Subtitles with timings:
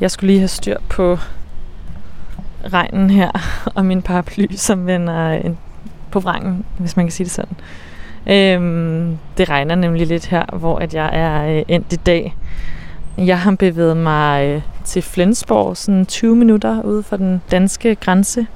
[0.00, 1.18] Jeg skulle lige have styr på
[2.72, 3.30] regnen her,
[3.74, 5.54] og min paraply, som vender
[6.10, 7.56] på vrangen, hvis man kan sige det sådan.
[8.26, 12.36] Øhm, det regner nemlig lidt her, hvor at jeg er øh, endt i dag.
[13.18, 18.46] Jeg har bevæget mig øh, til Flensborg, sådan 20 minutter ude for den danske grænse.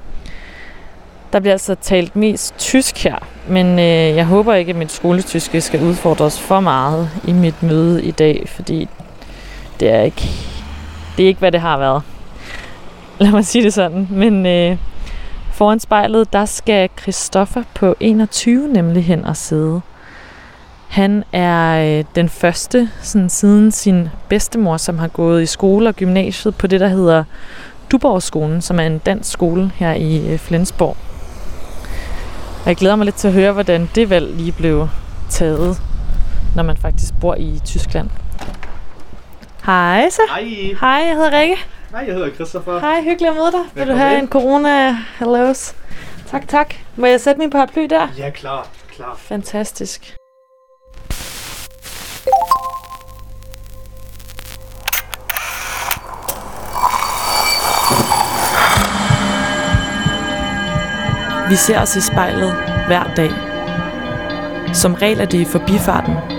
[1.33, 3.15] Der bliver altså talt mest tysk her,
[3.47, 8.03] men øh, jeg håber ikke, at mit skoletyske skal udfordres for meget i mit møde
[8.03, 8.89] i dag, fordi
[9.79, 10.29] det er ikke,
[11.19, 12.01] det er ikke hvad det har været.
[13.19, 14.07] Lad mig sige det sådan.
[14.11, 14.77] Men øh,
[15.53, 19.81] foran spejlet, der skal Christoffer på 21 nemlig hen og sidde.
[20.87, 25.95] Han er øh, den første sådan siden sin bedstemor, som har gået i skole og
[25.95, 27.23] gymnasiet på det, der hedder
[27.91, 30.97] Duborgskolen, som er en dansk skole her i øh, Flensborg.
[32.63, 34.87] Og jeg glæder mig lidt til at høre, hvordan det valg lige blev
[35.29, 35.81] taget,
[36.55, 38.09] når man faktisk bor i Tyskland.
[39.65, 40.21] Hej så.
[40.29, 40.43] Hej.
[40.79, 41.55] Hej, jeg hedder Rikke.
[41.91, 42.79] Hej, jeg hedder Christopher.
[42.79, 43.61] Hej, hyggeligt at møde dig.
[43.73, 44.21] Vil du have ind.
[44.21, 45.75] en corona hellos?
[46.31, 46.73] Tak, tak.
[46.95, 48.07] Må jeg sætte min paraply der?
[48.17, 49.15] Ja, klar, klar.
[49.17, 50.15] Fantastisk.
[61.49, 62.53] Vi ser os i spejlet
[62.87, 63.31] hver dag.
[64.75, 66.38] Som regel er det i forbifarten.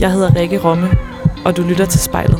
[0.00, 0.88] Jeg hedder Rikke Romme,
[1.44, 2.38] og du lytter til spejlet.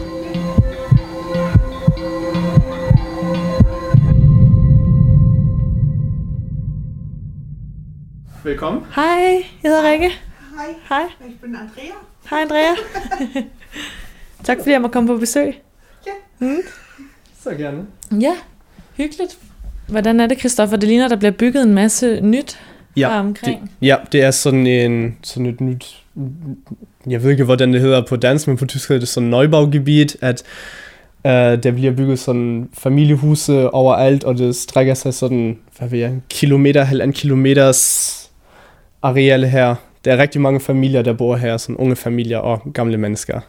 [8.44, 8.82] Velkommen.
[8.94, 9.04] Hej,
[9.62, 10.08] jeg hedder Rikke.
[10.56, 11.02] Hej, Hej.
[11.28, 11.92] ich bin Andrea.
[12.30, 12.74] Hej Andrea.
[14.44, 15.54] tak fordi jeg må komme på besøg.
[17.42, 17.86] Så gerne.
[18.20, 18.32] Ja,
[18.96, 19.38] hyggeligt.
[19.88, 20.76] Hvordan er det, Christoffer?
[20.76, 22.60] Det ligner, der bliver bygget en masse nyt
[22.96, 23.60] Ja, omkring.
[23.62, 26.02] det, ja, det er sådan en sådan et nyt
[27.06, 30.16] jeg ved ikke, hvordan det hedder på dansk, men på tysk hedder det sådan Neubaugebiet,
[30.20, 30.42] at
[31.26, 36.10] øh, der bliver bygget sådan familiehuse overalt, og det strækker sig sådan, hvad ved jeg,
[36.10, 38.30] en kilometer, halvanden kilometers
[39.02, 39.74] areal her.
[40.04, 43.40] Der er rigtig mange familier, der bor her, sådan unge familier og gamle mennesker.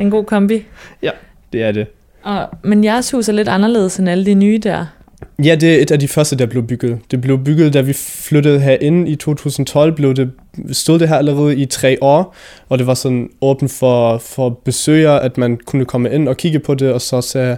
[0.00, 0.64] En god kombi.
[1.52, 1.86] Det er det.
[2.22, 4.86] Og, men jeres hus er lidt anderledes end alle de nye der.
[5.44, 6.98] Ja, det er et af de første, der blev bygget.
[7.10, 10.30] Det blev bygget, da vi flyttede herind i 2012, blev det,
[10.72, 12.34] stod det her allerede i tre år,
[12.68, 16.58] og det var sådan åbent for, for besøgere, at man kunne komme ind og kigge
[16.58, 17.56] på det, og så sagde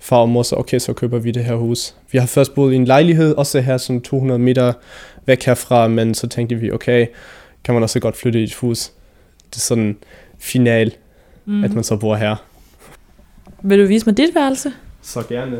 [0.00, 1.94] far og mor så, okay, så køber vi det her hus.
[2.12, 4.72] Vi har først boet i en lejlighed, også her sådan 200 meter
[5.26, 7.06] væk herfra, men så tænkte vi, okay,
[7.64, 8.90] kan man også godt flytte i et hus.
[9.50, 9.96] Det er sådan
[10.38, 10.92] final,
[11.44, 11.52] Mm.
[11.54, 11.64] mm.
[11.64, 12.36] at man så bor her.
[13.62, 14.72] Vil du vise mig dit værelse?
[15.02, 15.56] Så gerne.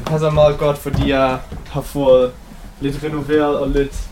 [0.00, 1.38] Det passer meget godt, fordi jeg
[1.70, 2.30] har fået
[2.80, 4.08] lidt renoveret og lidt,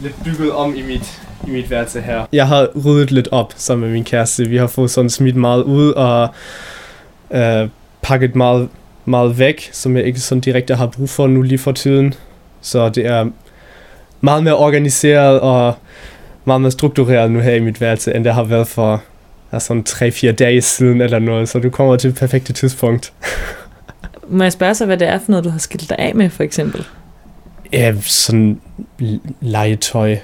[0.00, 2.26] lidt bygget om i mit, i mit værelse her.
[2.32, 4.48] Jeg har ryddet lidt op sammen med min kæreste.
[4.48, 6.28] Vi har fået sådan smidt meget ud og
[7.30, 7.68] øh,
[8.02, 8.68] pakket meget,
[9.04, 12.14] meget væk, som jeg ikke sådan direkte har brug for nu lige for tiden.
[12.60, 13.26] Så det er
[14.20, 15.74] meget mere organiseret og
[16.44, 19.02] meget mere struktureret nu her i mit værelse, end det har været for
[19.52, 23.12] ja, sådan 3-4 dage siden eller noget, så du kommer til det perfekte tidspunkt.
[24.28, 26.30] Må jeg spørge så, hvad det er for noget, du har skilt dig af med,
[26.30, 26.84] for eksempel?
[27.72, 28.60] Ja, sådan
[29.40, 30.16] legetøj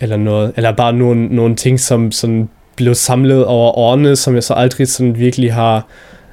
[0.00, 4.44] eller noget, eller bare nogle, nogle ting, som sådan blev samlet over årene, som jeg
[4.44, 5.86] så aldrig sådan virkelig har,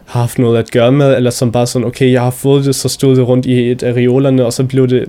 [0.05, 2.75] har haft noget at gøre med, eller som bare sådan, okay, jeg har fået det,
[2.75, 5.05] så stod det rundt i et af reolerne, og så blev det,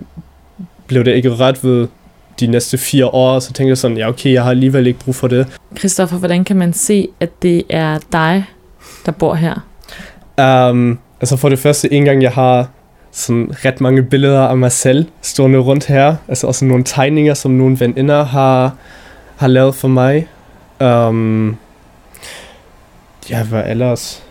[0.86, 1.88] blev det ikke ret ved
[2.40, 4.98] de næste fire år, og så tænkte jeg sådan, ja okay, jeg har alligevel ikke
[4.98, 5.46] brug for det.
[5.78, 8.44] Christoffer, hvordan kan man se, at det er dig,
[9.06, 9.66] der bor her?
[10.70, 12.68] Um, altså for det første, en gang jeg har
[13.12, 16.16] sådan ret mange billeder af mig selv stående rundt her.
[16.28, 18.72] Altså også nogle tegninger, som nogle veninder har,
[19.36, 20.28] har lavet for mig.
[20.80, 21.56] Um,
[23.30, 24.22] ja, hvad ellers?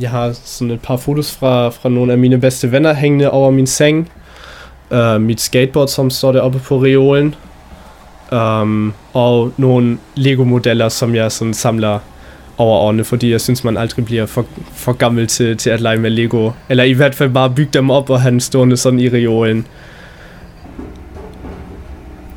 [0.00, 3.50] Jeg har sådan et par fotos fra, fra nogle af mine bedste venner hængende over
[3.50, 4.10] min seng.
[4.90, 7.34] Uh, mit skateboard, som står deroppe på reolen.
[8.32, 11.98] Um, og nogle Lego-modeller, som jeg sådan samler
[12.60, 15.96] over årene, fordi jeg synes, man aldrig bliver for, for gammel til, til at lege
[15.96, 16.50] med Lego.
[16.68, 19.66] Eller i hvert fald bare bygge dem op og have den stående sådan i reolen.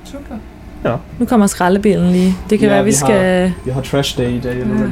[0.04, 0.36] Super.
[1.20, 2.36] Nu kommer skraldebilen lige.
[2.50, 3.52] Det kan Ja, være, vi vi skal...
[3.66, 4.52] Vi har trash day i dag.
[4.60, 4.90] Eller Ja.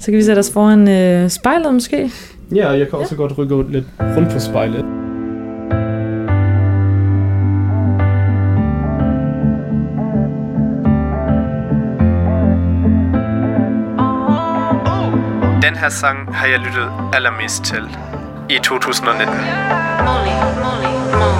[0.00, 2.10] Så kan vi sætte os foran øh, spejlet måske.
[2.54, 3.22] Ja, jeg kan også ja.
[3.22, 4.84] godt rykke lidt rundt på spejlet.
[15.66, 17.98] Den her sang har jeg lyttet allermest til
[18.50, 19.26] i 2019.
[19.26, 20.30] Molly,
[20.62, 21.36] Molly, Molly.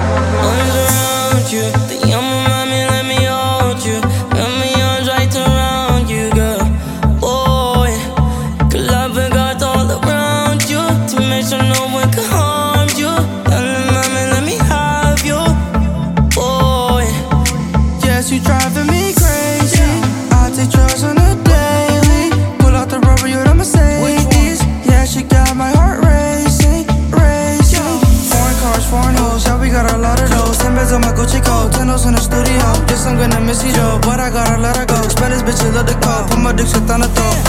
[33.07, 33.99] I'm gonna miss you though.
[34.03, 35.01] But I gotta let her go.
[35.07, 36.27] Spend this bitch, love the call.
[36.27, 37.39] Put my dick shit on the throat.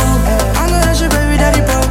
[0.55, 1.88] I know that's your baby daddy, bro.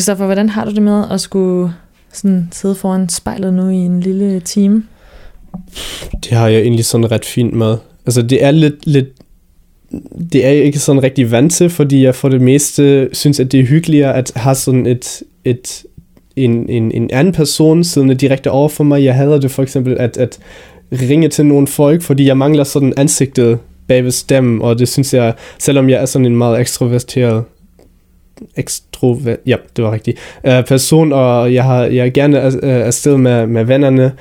[0.00, 1.72] Christoffer, hvordan har du det med at skulle
[2.12, 4.82] sådan sidde foran spejlet nu i en lille time?
[6.24, 7.76] Det har jeg egentlig sådan ret fint med.
[8.06, 9.06] Altså det er lidt, lidt
[10.32, 13.52] det er jeg ikke sådan rigtig vant til, fordi jeg for det meste synes, at
[13.52, 15.82] det er hyggeligere at have sådan et, et
[16.36, 19.04] en, en, en anden person siddende direkte over for mig.
[19.04, 20.38] Jeg hader det for eksempel at, at
[20.92, 25.14] ringe til nogle folk, fordi jeg mangler sådan ansigtet bag ved stemmen, og det synes
[25.14, 27.44] jeg, selvom jeg er sådan en meget ekstroverteret
[28.56, 30.18] ekstrovert, ja, det var rigtigt,
[30.48, 34.12] uh, person, og jeg har jeg er gerne uh, afsted med, med vennerne,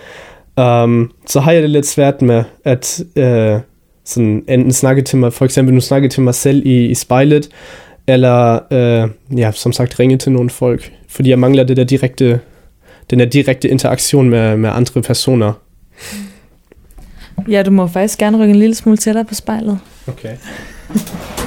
[0.57, 3.61] um, så har jeg det lidt svært med at uh,
[4.05, 7.49] sådan enten snakke til mig, for eksempel nu snakke til mig selv i, i spejlet,
[8.07, 12.39] eller uh, ja, som sagt ringe til nogle folk, fordi jeg mangler det der direkte,
[13.09, 15.53] den der direkte interaktion med, med andre personer.
[17.47, 19.79] Ja, du må faktisk gerne rykke en lille smule tættere på spejlet.
[20.07, 20.35] Okay.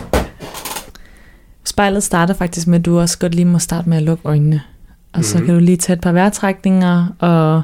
[1.64, 4.56] Spejlet starter faktisk med, at du også godt lige må starte med at lukke øjnene.
[4.56, 5.22] Og mm-hmm.
[5.22, 5.46] så mhm.
[5.46, 7.62] kan du lige tage et par vejrtrækninger og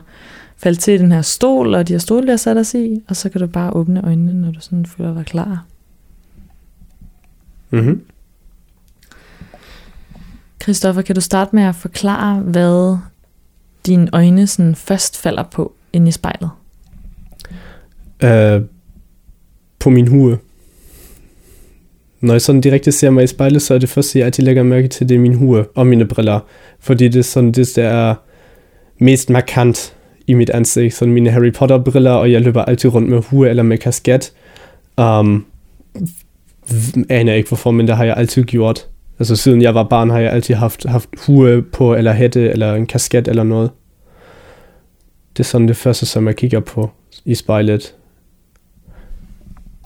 [0.56, 3.16] falde til i den her stol, og de her stole, der sat os i, og
[3.16, 5.64] så kan du bare åbne øjnene, når du sådan føler dig klar.
[7.70, 8.02] Mhm.
[10.62, 12.96] Christoffer, kan du starte med at forklare, hvad
[13.86, 16.50] dine øjne sådan først falder på inde i spejlet?
[18.24, 18.66] Uh,
[19.78, 20.38] på min hue.
[22.20, 24.62] Når jeg sådan direkte ser mig i spejlet, så er det første, jeg altid lægger
[24.62, 26.40] mærke til, det er min hue og mine briller.
[26.80, 28.14] Fordi det er sådan det, der er
[28.98, 29.94] mest markant
[30.26, 30.94] i mit ansigt.
[30.94, 34.32] Sådan mine Harry Potter briller, og jeg løber altid rundt med hue eller med kasket.
[34.96, 35.46] Um,
[37.08, 38.86] aner ikke hvorfor, men det har jeg altid gjort.
[39.18, 42.74] Altså siden jeg var barn, har jeg altid haft, haft hue på, eller hætte, eller
[42.74, 43.70] en kasket eller noget.
[45.36, 46.90] Det er sådan det første, som jeg kigger på.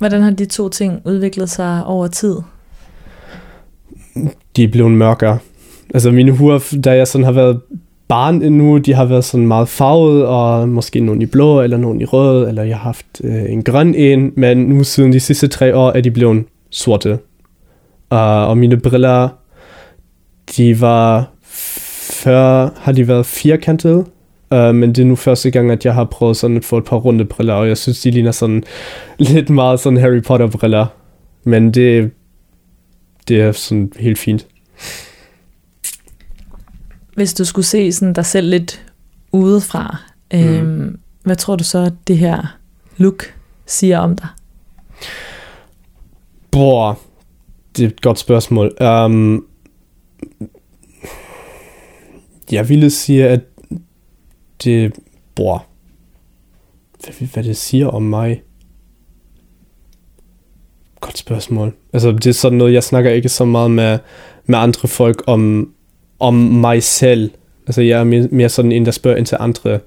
[0.03, 2.37] Hvordan har de to ting udviklet sig over tid?
[4.57, 5.39] De er blevet mørkere.
[5.95, 7.61] Altså mine huer, da jeg sådan har været
[8.09, 12.01] barn endnu, de har været sådan meget farvet, og måske nogle i blå, eller nogle
[12.01, 15.49] i rød, eller jeg har haft øh, en grøn en, men nu siden de sidste
[15.49, 17.13] tre år er de blevet sorte.
[18.11, 19.29] Uh, og mine briller,
[20.57, 21.31] de var
[22.23, 24.05] før har de været firkantede,
[24.53, 26.85] uh, men det er nu første gang, at jeg har prøvet sådan at få et
[26.85, 28.65] par runde briller, og jeg synes, de ligner sådan
[29.19, 30.87] lidt meget sådan Harry Potter briller.
[31.45, 32.11] Men det,
[33.29, 34.47] det er sådan helt fint.
[37.15, 38.87] Hvis du skulle se sådan dig selv lidt
[39.33, 39.97] udefra,
[40.33, 40.39] mm.
[40.39, 42.57] øhm, hvad tror du så, at det her
[42.97, 43.35] look
[43.67, 44.29] siger om dig?
[46.51, 46.99] Bror,
[47.77, 48.83] det er et godt spørgsmål.
[48.83, 49.47] Um,
[52.53, 53.41] jeg ville sige, at
[54.65, 54.93] det...
[55.35, 55.67] Bror,
[57.05, 58.43] hvad, hvad det siger om mig?
[61.01, 61.73] Godt spørgsmål.
[61.93, 63.99] Altså, det er sådan noget, jeg snakker ikke så meget med,
[64.47, 65.73] med andre folk om,
[66.19, 67.31] om mig selv.
[67.67, 69.81] Altså, jeg er mere, mere sådan en, der spørger ind til andre.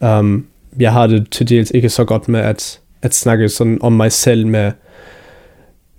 [0.00, 0.46] Um,
[0.78, 4.12] jeg har det til dels ikke så godt med at, at snakke sådan om mig
[4.12, 4.72] selv med,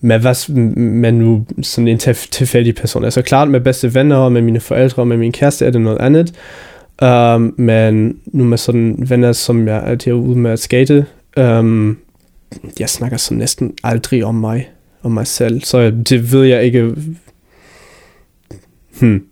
[0.02, 1.98] med, hvad, man nu sådan en
[2.32, 3.04] tilfældig person.
[3.04, 5.82] Altså klart med bedste venner og med mine forældre og med min kæreste er det
[5.82, 6.34] noget andet.
[7.02, 11.06] Um, men nu med sådan venner, som jeg er ude med at skate,
[11.38, 11.98] um,
[12.80, 14.70] jeg snakker så næsten aldrig om mig,
[15.04, 15.62] om mig selv.
[15.62, 16.96] Så det ved jeg ikke.
[19.00, 19.24] Hmm.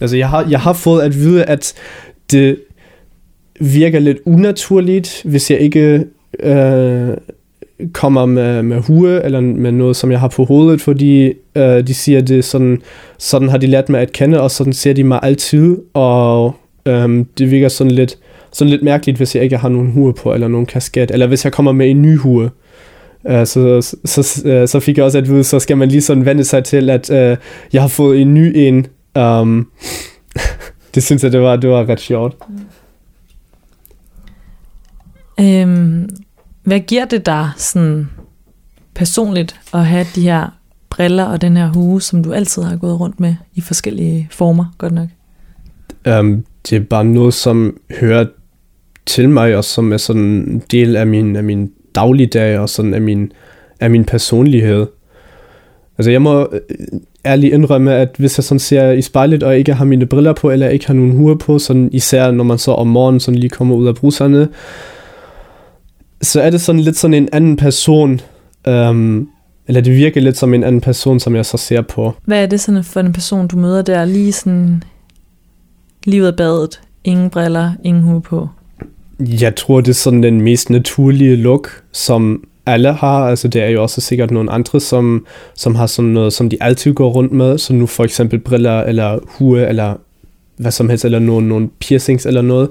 [0.00, 1.74] Altså jeg har, jeg har fået at vide, at
[2.30, 2.60] det
[3.60, 6.04] virker lidt unaturligt, hvis jeg ikke
[6.40, 7.10] øh,
[7.92, 11.94] kommer med, med hue eller med noget, som jeg har på hovedet, fordi øh, de
[11.94, 12.82] siger, det sådan,
[13.18, 16.54] sådan har de lært mig at kende, og sådan ser de mig altid, og
[16.86, 18.18] øh, det virker sådan lidt,
[18.52, 21.44] sådan lidt mærkeligt, hvis jeg ikke har nogen hue på, eller nogen kasket, eller hvis
[21.44, 22.50] jeg kommer med en ny hue.
[23.24, 26.00] Uh, så, så, så, øh, så fik jeg også at vide, så skal man lige
[26.00, 27.36] sådan vende sig til, at uh,
[27.72, 28.86] jeg har fået en ny en.
[29.18, 29.70] Um,
[30.94, 32.36] det synes jeg, det var, det var ret sjovt.
[35.40, 36.08] Øhm,
[36.68, 38.10] hvad giver det dig sådan
[38.94, 40.58] personligt at have de her
[40.90, 44.74] briller og den her hue, som du altid har gået rundt med i forskellige former,
[44.78, 45.08] godt nok?
[46.18, 48.26] Um, det er bare noget, som hører
[49.06, 52.94] til mig, og som er sådan en del af min, af min dagligdag, og sådan
[52.94, 53.32] af min,
[53.80, 54.86] af min personlighed.
[55.98, 56.60] Altså jeg må øh,
[57.24, 60.50] ærligt indrømme, at hvis jeg sådan ser i spejlet, og ikke har mine briller på,
[60.50, 63.50] eller ikke har nogen hue på, sådan især når man så om morgenen sådan lige
[63.50, 64.48] kommer ud af bruserne,
[66.22, 68.20] så er det sådan lidt sådan en anden person,
[68.68, 69.28] um,
[69.68, 72.14] eller det virker lidt som en anden person, som jeg så ser på.
[72.24, 74.82] Hvad er det sådan for en person, du møder der lige sådan
[76.06, 76.80] af badet?
[77.04, 78.48] Ingen briller, ingen hue på?
[79.20, 83.26] Jeg tror, det er sådan den mest naturlige look, som alle har.
[83.26, 86.56] Altså det er jo også sikkert nogle andre, som, som har sådan noget, som de
[86.60, 87.58] altid går rundt med.
[87.58, 89.94] Så nu for eksempel briller, eller hue, eller
[90.56, 92.68] hvad som helst, eller nogle, nogle piercings eller noget.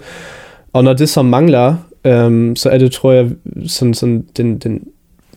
[0.74, 1.76] Og når det så mangler,
[2.08, 3.30] øhm, så er det, tror jeg,
[3.68, 4.84] sådan, sådan den, den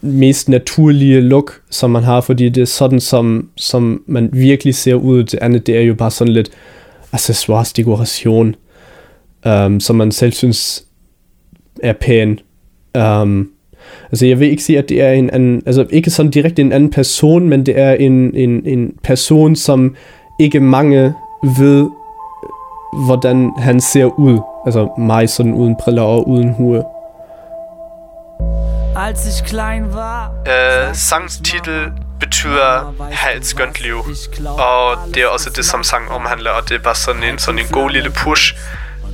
[0.01, 4.95] mest naturlige look, som man har, fordi det er sådan, som, som man virkelig ser
[4.95, 5.25] ud.
[5.25, 6.51] Det andet, det er jo bare sådan lidt
[7.13, 8.55] accessoires, dekoration,
[9.47, 10.85] øhm, som man selv synes
[11.83, 12.39] er pæn.
[12.99, 13.51] Um,
[14.11, 16.73] altså jeg vil ikke sige, at det er en anden, altså ikke sådan direkte en
[16.73, 19.97] anden person, men det er en, en, en person, som
[20.41, 21.15] ikke mange
[21.57, 21.89] ved,
[23.07, 24.39] hvordan han ser ud.
[24.67, 26.85] Altså mig sådan uden briller og uden hue.
[28.97, 30.31] Als ich klein var...
[30.47, 33.97] Uh, sangstitel betyder Hals gønt liv.
[34.47, 37.59] Og det er også det, som sang omhandler, og det er bare sådan en, sådan
[37.61, 38.55] en god lille push.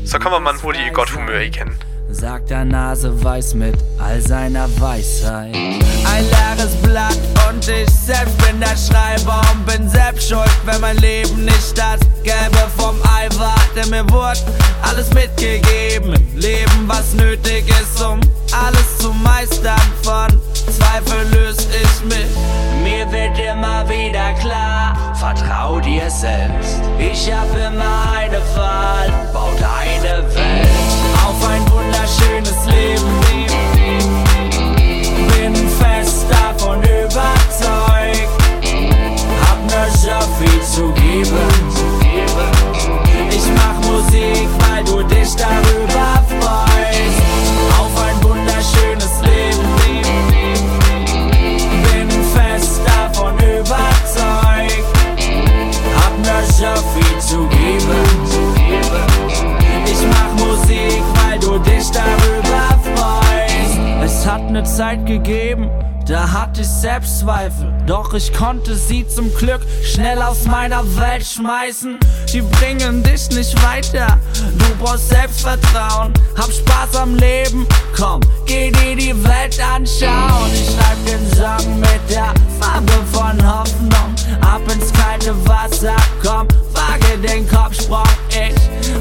[0.06, 1.82] Så kommer man hurtigt i godt humør igen.
[2.10, 5.54] Sagt der Nase weiß mit all seiner Weisheit.
[5.54, 10.96] Ein leeres Blatt und ich selbst bin der Schreiber und bin selbst schuld, wenn mein
[10.98, 13.58] Leben nicht das Gelbe vom Ei war.
[13.74, 14.40] Denn mir wurde
[14.82, 18.20] alles mitgegeben Leben, was nötig ist, um
[18.52, 19.80] alles zu meistern.
[20.02, 22.26] Von Zweifel löse ich mich.
[22.82, 26.80] Mir wird immer wieder klar, vertrau dir selbst.
[26.98, 30.85] Ich hab immer eine Wahl, bau deine Welt
[35.32, 38.34] Bin fest davon überzeugt,
[39.42, 41.48] hab nur so viel zu geben.
[43.30, 46.15] Ich mach Musik, weil du dich darüber
[66.32, 71.98] hatte ich Selbstzweifel, doch ich konnte sie zum Glück schnell aus meiner Welt schmeißen.
[72.32, 74.18] Die bringen dich nicht weiter,
[74.58, 76.12] du brauchst Selbstvertrauen.
[76.36, 80.50] Hab Spaß am Leben, komm, geh dir die Welt anschauen.
[80.52, 84.14] Ich schreib den Song mit der Farbe von Hoffnung.
[84.40, 88.04] Ab ins kalte Wasser, komm, wage den Kopfsprung.
[88.30, 88.54] Ich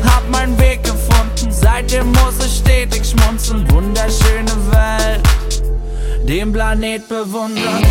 [0.05, 3.69] hab meinen Weg gefunden, seitdem muss ich stetig schmunzeln.
[3.71, 4.45] Wunderschöne Welt
[6.36, 7.82] den Planet bewundern,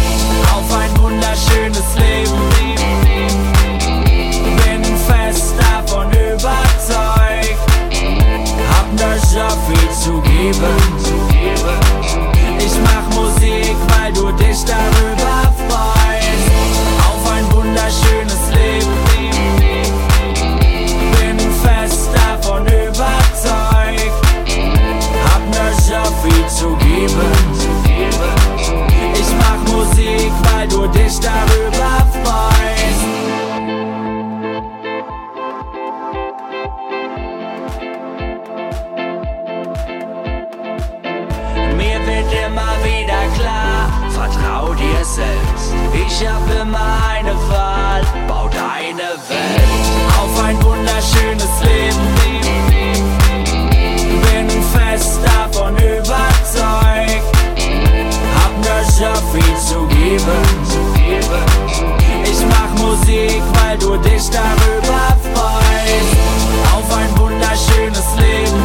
[0.55, 2.39] auf ein wunderschönes Leben.
[4.61, 7.59] Bin fest davon überzeugt,
[8.69, 10.77] hab nur so viel zu geben.
[12.59, 15.37] Ich mach Musik, weil du dich darüber
[15.67, 16.51] freust,
[17.09, 18.95] auf ein wunderschönes Leben.
[21.17, 24.17] Bin fest davon überzeugt,
[25.31, 27.44] hab nur so viel zu geben.
[30.75, 33.05] Du dich darüber freust.
[41.77, 45.73] Mir wird immer wieder klar, vertrau dir selbst.
[45.93, 49.87] Ich hab immer eine Wahl, bau deine Welt
[50.21, 52.05] auf ein wunderschönes Leben.
[54.23, 57.34] Bin fest davon überzeugt
[58.95, 60.43] so viel zu geben.
[62.25, 66.17] Ich mach Musik, weil du dich darüber freust.
[66.73, 68.63] Auf ein wunderschönes Leben.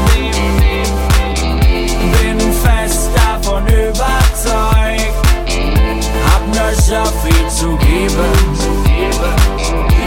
[2.21, 5.13] Bin fest davon überzeugt.
[6.29, 8.31] Hab so viel zu geben.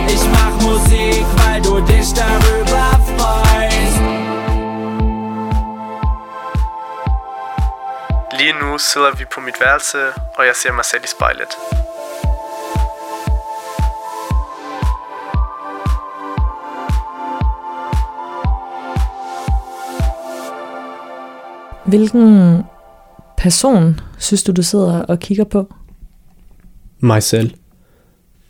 [0.06, 2.71] Ich mach Musik, weil du dich darüber
[8.42, 9.98] Lige nu sidder vi på mit værelse,
[10.38, 11.52] og jeg ser mig selv i spejlet.
[21.86, 22.62] Hvilken
[23.36, 25.74] person synes du, du sidder og kigger på?
[27.00, 27.54] Mig selv.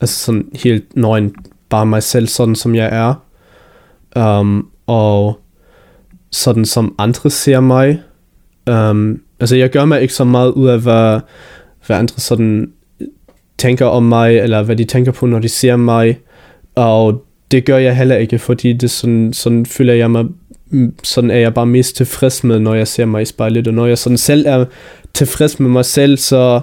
[0.01, 1.35] Altså sådan helt nøgen,
[1.69, 3.15] bare mig selv, sådan som jeg er.
[4.41, 5.41] Um, og
[6.31, 8.03] sådan som andre ser mig.
[8.71, 11.21] Um, altså jeg gør mig ikke så meget ud af, hvad,
[11.87, 12.73] hvad andre sådan
[13.59, 16.19] tænker om mig, eller hvad de tænker på, når de ser mig.
[16.75, 20.25] Og det gør jeg heller ikke, fordi det sådan, sådan føler jeg mig,
[20.71, 23.75] mm, sådan er jeg bare mest tilfreds med, når jeg ser mig i spejlet, og
[23.75, 24.65] når jeg sådan selv er
[25.15, 26.61] tilfreds med mig selv, så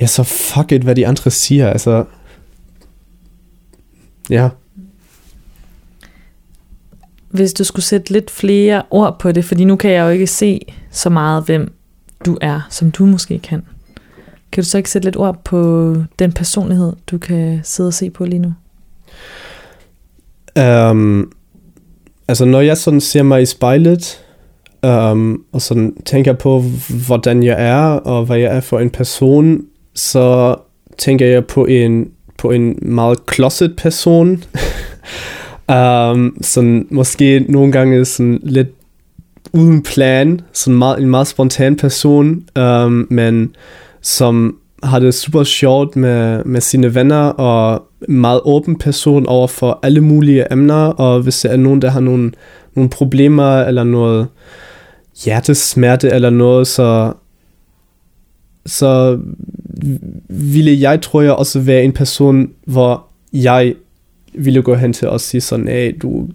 [0.00, 2.04] ja, så fuck it, hvad de andre siger, altså
[4.30, 4.48] ja.
[7.28, 10.26] Hvis du skulle sætte lidt flere ord på det, fordi nu kan jeg jo ikke
[10.26, 10.60] se
[10.94, 11.72] så meget, hvem
[12.26, 13.62] du er, som du måske kan.
[14.52, 18.10] Kan du så ikke sætte lidt ord på den personlighed, du kan sidde og se
[18.10, 18.52] på lige nu?
[20.90, 21.32] Um,
[22.28, 24.24] altså når jeg sådan ser mig i spejlet,
[24.82, 26.64] um, og sådan tænker på,
[27.06, 29.60] hvordan jeg er, og hvad jeg er for en person,
[29.94, 30.56] så
[30.98, 34.44] tænker jeg på en, på en meget closet person.
[35.68, 38.68] um, sådan måske nogle gange sådan lidt
[39.54, 43.54] uden plan, sådan meget, en meget spontan person, øhm, men
[44.02, 49.46] som har det super sjovt med, med sine venner, og en meget åben person over
[49.46, 52.32] for alle mulige emner, og hvis der er nogen, der har nogle,
[52.74, 54.26] nogle problemer, eller noget
[55.24, 57.12] hjertesmerte, eller noget, så,
[58.66, 59.20] så
[60.28, 63.74] ville jeg, tror jeg, også være en person, hvor jeg
[64.34, 66.26] ville gå hen til og sige sådan, hey, du,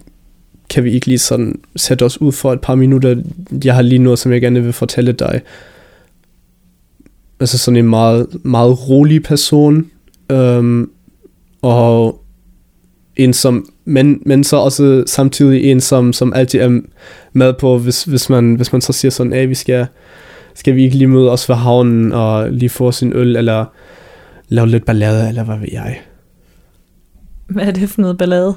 [0.70, 3.22] kan vi ikke lige sådan sætte os ud for et par minutter,
[3.64, 5.40] jeg har lige noget, som jeg gerne vil fortælle dig.
[7.40, 9.90] Altså sådan en meget, meget rolig person,
[10.30, 10.90] øhm,
[11.62, 12.22] og
[13.16, 16.80] en som, men, men så også samtidig en, som, som altid er
[17.32, 19.86] med på, hvis, hvis, man, hvis man så siger sådan, at vi skal,
[20.54, 23.64] skal vi ikke lige møde os ved havnen og lige få sin øl, eller
[24.48, 26.00] lave lidt ballade, eller hvad ved jeg.
[27.46, 28.54] Hvad er det for noget ballade?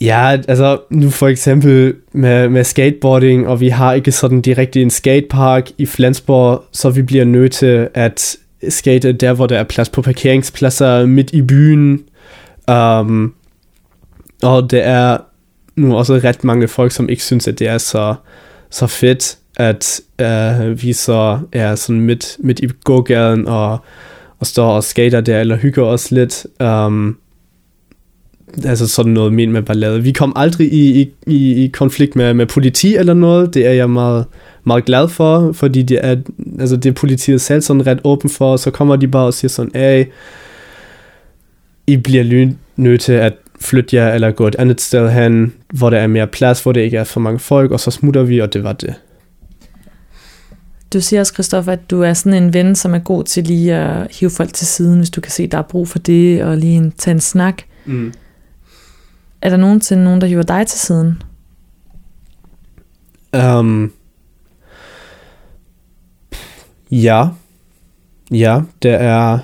[0.00, 4.90] Ja, altså nu for eksempel med, med skateboarding, og vi har ikke sådan direkte en
[4.90, 8.36] skatepark i Flensborg, så vi bliver til at
[8.68, 12.02] skate der, hvor der er plads på parkeringspladser midt i byen.
[12.70, 13.34] Um,
[14.42, 15.18] og det er
[15.76, 18.14] nu også ret mange folk, som ikke synes, at det er så,
[18.70, 23.78] så fedt, at uh, vi så er sådan midt, midt i gågaden og,
[24.38, 24.46] og
[24.80, 26.46] skater der, eller hygger os lidt.
[26.60, 27.18] Um,
[28.64, 30.02] altså sådan noget ment med ballade.
[30.02, 33.54] Vi kom aldrig i, i, i, i konflikt med, med politi eller noget.
[33.54, 34.24] Det er jeg meget,
[34.64, 36.16] meget glad for, fordi det er,
[36.60, 39.34] altså det er politiet selv sådan ret åben for, og så kommer de bare og
[39.34, 40.04] siger sådan, hey,
[41.86, 45.98] I bliver nødt til at flytte jer eller gå et andet sted hen, hvor der
[45.98, 48.52] er mere plads, hvor det ikke er for mange folk, og så smutter vi, og
[48.52, 48.94] det var det.
[50.92, 53.74] Du siger også, Christoffer, at du er sådan en ven, som er god til lige
[53.74, 56.56] at hive folk til siden, hvis du kan se, der er brug for det, og
[56.56, 57.62] lige en, tage en snak.
[57.84, 58.12] Mm.
[59.44, 61.22] Er der nogensinde nogen, der hiver dig til siden?
[63.58, 63.92] Um,
[66.90, 67.28] ja.
[68.30, 69.38] Ja, der er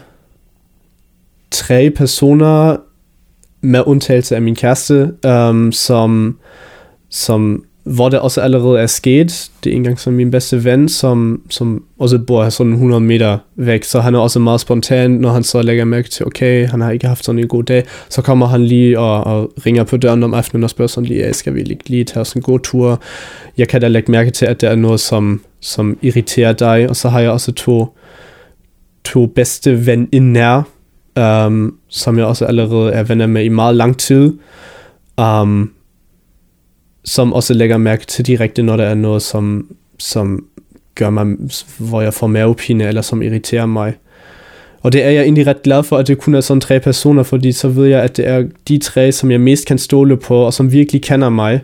[1.50, 2.76] tre personer,
[3.60, 6.38] med undtagelse af min kæreste, um, som,
[7.08, 9.50] som hvor det også allerede er sket.
[9.64, 13.84] Det er engang som min bedste ven, som, som også bor sådan 100 meter væk,
[13.84, 16.90] så han er også meget spontan, når han så lægger mærke til, okay, han har
[16.90, 20.22] ikke haft sådan en god dag, så kommer han lige og, og ringer på døren
[20.22, 23.02] om aftenen og spørger sådan lige, skal vi lige, lige tage os en god tur?
[23.58, 26.96] Jeg kan da lægge mærke til, at det er noget, som, som irriterer dig, og
[26.96, 27.96] så har jeg også to,
[29.04, 30.62] to bedste veninder,
[31.20, 34.32] um, som jeg også allerede er venner med i meget lang tid.
[35.18, 35.70] Um,
[37.04, 39.66] som også lægger mærke til direkte, når der er noget, som,
[39.98, 40.44] som
[40.94, 41.26] gør mig,
[41.78, 43.94] hvor jeg får mavepine, eller som irriterer mig.
[44.82, 47.22] Og det er jeg egentlig ret glad for, at det kun er sådan tre personer,
[47.22, 50.36] fordi så ved jeg, at det er de tre, som jeg mest kan stole på,
[50.36, 51.60] og som virkelig kender mig.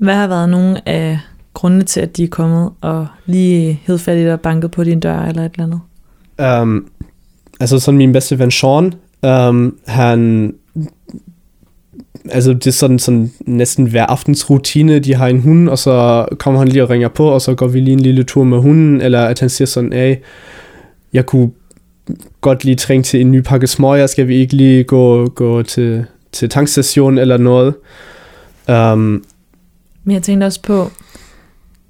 [0.00, 1.18] Hvad har været nogle af
[1.54, 4.84] grundene til, at de er kommet og lige hed fat i dig og banket på
[4.84, 6.62] din dør eller et eller andet?
[6.62, 6.86] Um,
[7.60, 10.54] altså sådan min bedste ven Sean, um, han
[12.32, 16.26] altså det er sådan, sådan næsten hver aftens rutine, de har en hund, og så
[16.38, 18.58] kommer han lige og ringer på, og så går vi lige en lille tur med
[18.58, 20.20] hunden, eller at han siger sådan, af,
[21.12, 21.50] jeg kunne
[22.40, 26.04] godt lige trænge til en ny pakke smøger, skal vi ikke lige gå, gå til,
[26.32, 27.74] til tankstationen eller noget.
[28.68, 29.24] Um,
[30.04, 30.90] Men jeg tænkte også på,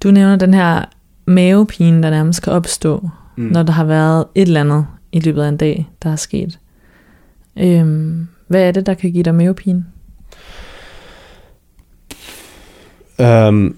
[0.03, 0.85] du nævner den her
[1.25, 3.43] mavepine, der nærmest kan opstå, mm.
[3.43, 6.59] når der har været et eller andet i løbet af en dag, der er sket.
[7.55, 9.85] Um, hvad er det, der kan give dig mavepine?
[13.19, 13.77] Um,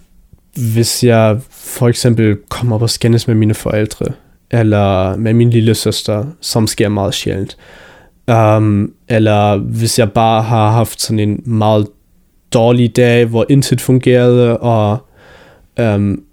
[0.74, 4.06] hvis jeg for eksempel kommer op og skændes med mine forældre,
[4.52, 7.58] eller med min lille søster, som sker meget sjældent.
[8.28, 11.88] Um, eller hvis jeg bare har haft sådan en meget
[12.54, 14.98] dårlig dag, hvor intet fungerede, og
[15.82, 16.24] um,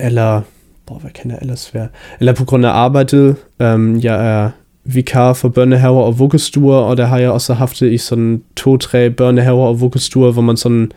[0.00, 0.40] eller,
[0.86, 1.88] hvor, hvad kan det ellers være?
[2.20, 4.50] Eller på grund af arbejdet, um, jeg er
[4.84, 9.10] vikar for børnehaver og vuggestuer, og der har jeg også haft det i sådan to-tre
[9.10, 10.92] børnehaver og vuggestuer, hvor man sådan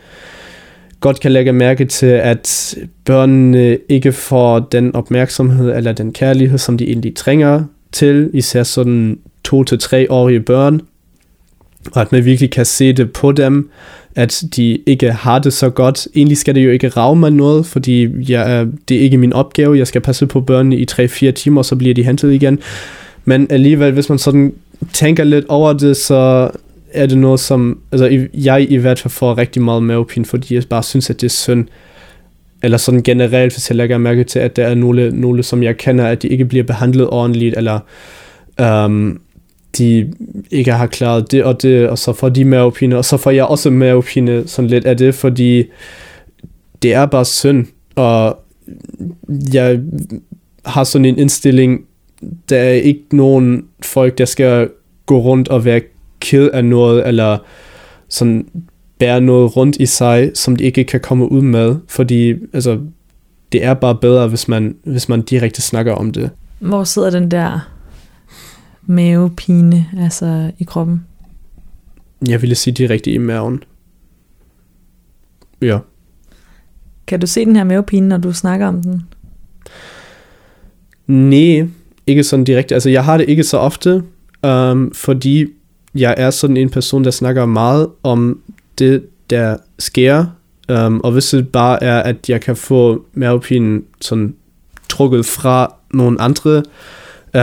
[1.00, 6.78] godt kan lægge mærke til, at børnene ikke får den opmærksomhed eller den kærlighed, som
[6.78, 10.80] de egentlig trænger til, især sådan to til tre årige børn,
[11.92, 13.70] og at man virkelig kan se det på dem,
[14.16, 16.08] at de ikke har det så godt.
[16.14, 19.78] Egentlig skal det jo ikke rave mig noget, fordi jeg, det er ikke min opgave.
[19.78, 22.58] Jeg skal passe på børnene i 3-4 timer, så bliver de hentet igen.
[23.24, 24.52] Men alligevel, hvis man sådan
[24.92, 26.50] tænker lidt over det, så
[26.92, 30.62] er det noget, som altså, jeg i hvert fald får rigtig meget mavepine, fordi jeg
[30.70, 31.66] bare synes, at det er synd.
[32.62, 35.76] Eller sådan generelt, hvis jeg lægger mærke til, at der er nogle, nogle som jeg
[35.76, 37.80] kender, at de ikke bliver behandlet ordentligt, eller
[38.84, 39.20] um,
[39.78, 40.12] de
[40.50, 43.44] ikke har klaret det og det, og så får de mavepine, og så får jeg
[43.44, 45.64] også mavepine sådan lidt af det, fordi
[46.82, 48.38] det er bare synd, og
[49.52, 49.80] jeg
[50.66, 51.80] har sådan en indstilling,
[52.48, 54.70] der er ikke nogen folk, der skal
[55.06, 55.80] gå rundt og være
[56.20, 57.38] ked af noget, eller
[58.08, 58.46] sådan
[58.98, 62.80] bære noget rundt i sig, som de ikke kan komme ud med, fordi altså,
[63.52, 66.30] det er bare bedre, hvis man, hvis man direkte snakker om det.
[66.58, 67.70] Hvor sidder den der
[68.82, 71.04] mavepine altså i kroppen?
[72.28, 73.62] Jeg ville sige direkte i maven.
[75.62, 75.78] Ja.
[77.06, 79.02] Kan du se den her mavepine, når du snakker om den?
[81.06, 81.68] Nej,
[82.06, 82.74] ikke sådan direkte.
[82.74, 84.02] Altså, jeg har det ikke så ofte,
[84.46, 85.46] um, fordi
[85.94, 88.40] jeg er sådan en person, der snakker meget om
[88.78, 90.24] det, der sker.
[90.72, 94.34] Um, og hvis det bare er, at jeg kan få mavepinen sådan
[94.88, 96.62] trukket fra nogle andre,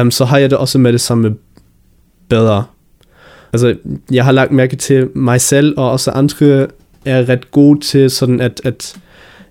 [0.02, 1.36] um, så har jeg det også med det samme
[2.30, 2.64] bedre.
[3.54, 3.76] Altså,
[4.12, 6.68] jeg har lagt mærke til mig selv, og også andre
[7.06, 8.98] er ret gode til sådan at, at,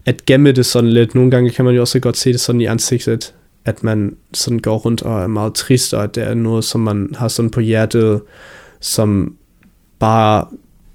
[0.07, 1.14] at gemme det sådan lidt.
[1.14, 4.59] Nogle gange kan man jo også godt se det sådan i ansigtet, at man sådan
[4.59, 7.51] går rundt og er meget trist, og at det er noget, som man har sådan
[7.51, 8.23] på hjertet,
[8.81, 9.35] som
[9.99, 10.44] bare,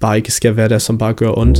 [0.00, 1.58] bare ikke skal være der, som bare gør ondt.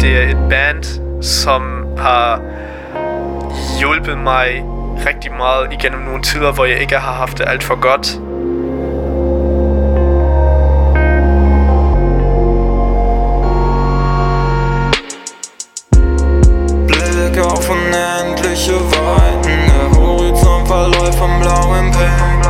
[0.00, 0.84] Det er et band,
[1.22, 1.62] som
[1.96, 2.42] har
[3.80, 7.80] hjulpet mig rigtig meget igennem nogle tider, hvor jeg ikke har haft det alt for
[7.80, 8.06] godt.
[16.86, 22.42] Blick auf unendliche Weiten, der Horizont verläuft vom blauen Pink.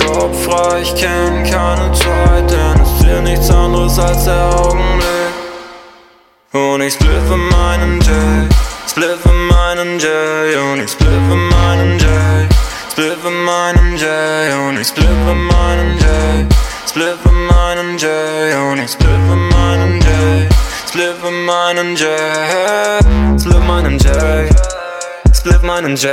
[0.00, 5.34] Kopf frei, ich kenn keine Zeit, denn es ist hier nichts anderes als der Augenblick.
[6.52, 8.08] Und ich spliffe meinen J,
[8.86, 9.35] spliffe
[9.76, 10.08] meinen J,
[10.72, 12.08] und ich spliffe meinen J,
[12.90, 14.08] spliffe meinen J,
[14.68, 16.46] und ich spliffe meinen J,
[16.88, 18.08] spliffe meinen J,
[18.72, 20.52] und ich spliffe meinen J,
[20.88, 22.08] spliffe meinen J,
[23.38, 24.56] spliffe meinen J,
[25.34, 26.10] spliffe meinen J,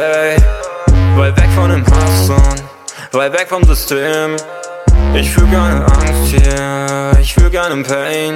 [1.15, 4.36] weit weg von dem und weit weg vom System.
[5.13, 8.36] Ich fühl keine Angst hier, ich fühl keinen Pain.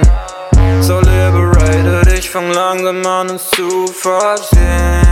[0.80, 5.08] So liberated, ich fang langsam an es zu verstehen.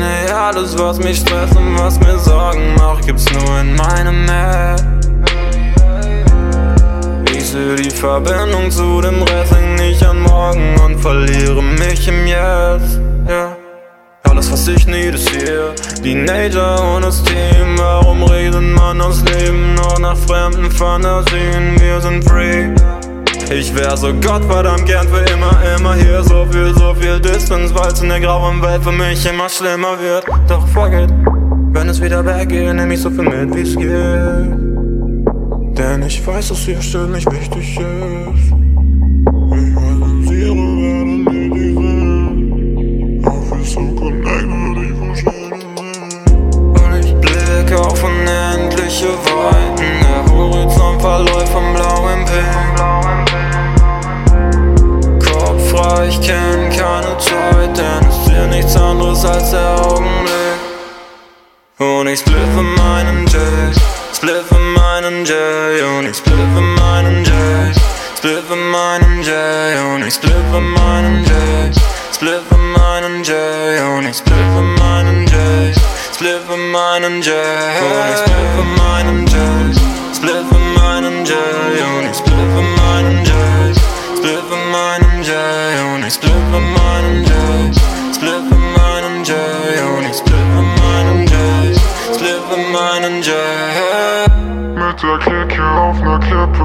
[0.00, 4.82] Ey, alles was mich stresst und was mir Sorgen macht, gibt's nur in meinem Head.
[7.34, 12.26] Ich seh die Verbindung zu dem Rest, häng nicht an morgen und verliere mich im
[12.26, 13.00] Jetzt.
[13.28, 13.56] Ja.
[14.24, 17.22] Alles was ich need ist hier, die Nature und das.
[17.76, 21.80] Warum redet man das Leben nur nach fremden Fantasien?
[21.80, 22.70] Wir sind free.
[23.54, 26.22] Ich wär so Gottverdammt gern für immer, immer hier.
[26.22, 30.24] So viel, so viel Distance, weil's in der grauen Welt für mich immer schlimmer wird.
[30.48, 30.92] Doch fuck
[31.74, 33.90] wenn es wieder weggeht, nehm ich so viel mit, wie's geht.
[35.78, 38.52] Denn ich weiß, dass hier still nicht wichtig ist.
[47.74, 49.92] Auf unendliche Weiten.
[50.02, 52.71] Der Horizont verläuft vom blauen Pink
[56.00, 60.58] Ich kenn keine Zeit Denn es hier nichts anderes als der Augenblick
[61.78, 63.40] Und ich spliffe meinen J
[64.14, 65.36] Spliffe meinen J
[65.98, 67.32] Und ich spliffe meinen J
[68.16, 69.34] Spliffe meinen J
[69.94, 71.74] Und ich spliffe meinen J
[72.14, 73.34] Spliffe meinen J
[73.96, 75.76] Und ich spliffe meinen J
[76.14, 77.34] Spliffe meinen J
[77.82, 79.34] Und ich spliffe meinen J
[80.16, 81.36] Spliffe meinen J
[81.98, 83.32] Und ich spliffe meinen J
[84.16, 85.22] Spliffe meinen
[86.12, 88.12] split my mind and die.
[88.12, 89.80] Split my mind and die.
[89.80, 91.72] Only split my mind and die.
[92.16, 93.72] Split my mind and joy.
[94.74, 96.64] Mit der Kicke auf ner Klippe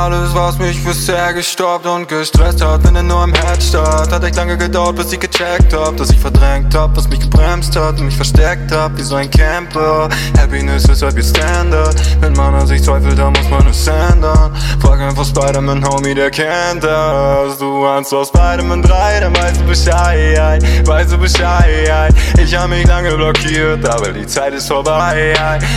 [0.00, 4.24] Alles was mich bisher gestoppt und gestresst hat, wenn er nur im Herz starrt Hat
[4.24, 7.98] echt lange gedauert, bis ich gecheckt hab Dass ich verdrängt hab, was mich gebremst hat
[7.98, 10.08] Und mich versteckt hab, wie so ein Camper.
[10.38, 11.96] Happiness ist halt wie Standard.
[12.20, 14.54] Wenn man an sich zweifelt, dann muss man es ändern.
[14.80, 17.58] Frag einfach Spider-Man, Homie, der kennt das.
[17.58, 20.62] Du ahnst aus Spider-Man 3, dann weißt du Bescheid.
[20.86, 22.14] Weißt du Bescheid.
[22.38, 25.34] Ich hab mich lange blockiert, aber die Zeit ist vorbei.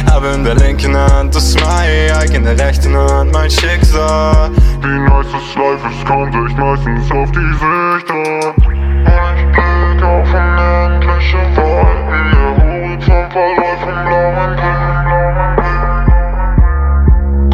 [0.09, 4.51] Hab in der linken Hand das Mike In der rechten Hand mein Schicksal Lichter.
[4.81, 8.45] Die nicest Life kommt sich meistens auf die Sichter.
[8.45, 14.83] Und ich blick auf unendliche Wolken, der Horizont verläuft im blauen Blick.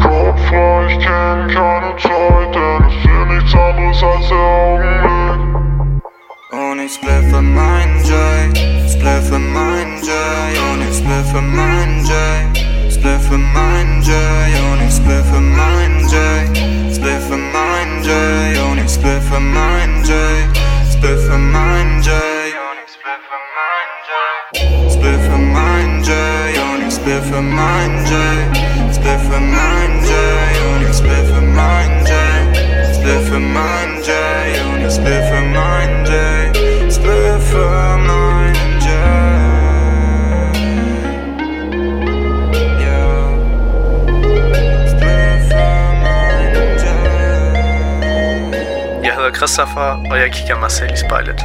[0.02, 5.40] Kopf leicht hin, keine Zeit, denn es will nichts anderes als der Augenblick.
[6.52, 8.42] Und ich spliffe mein Jay,
[8.88, 12.79] spliffe mein Jay, und ich spliffe mein Jay.
[13.00, 14.12] Split for mine, J,
[14.68, 20.12] only split for mine, J Split for mine, J, only split for mine, J
[20.84, 22.10] Split for mine, J,
[22.60, 26.12] only split for mine, J Split for mine, J,
[26.60, 28.12] only split for mine, J
[28.92, 30.12] Split for mine, J,
[30.68, 32.12] only split for mine, J
[32.92, 35.24] Split for mine, J, only split
[49.40, 51.40] Christopher, og jeg kigger mig selv i spejlet.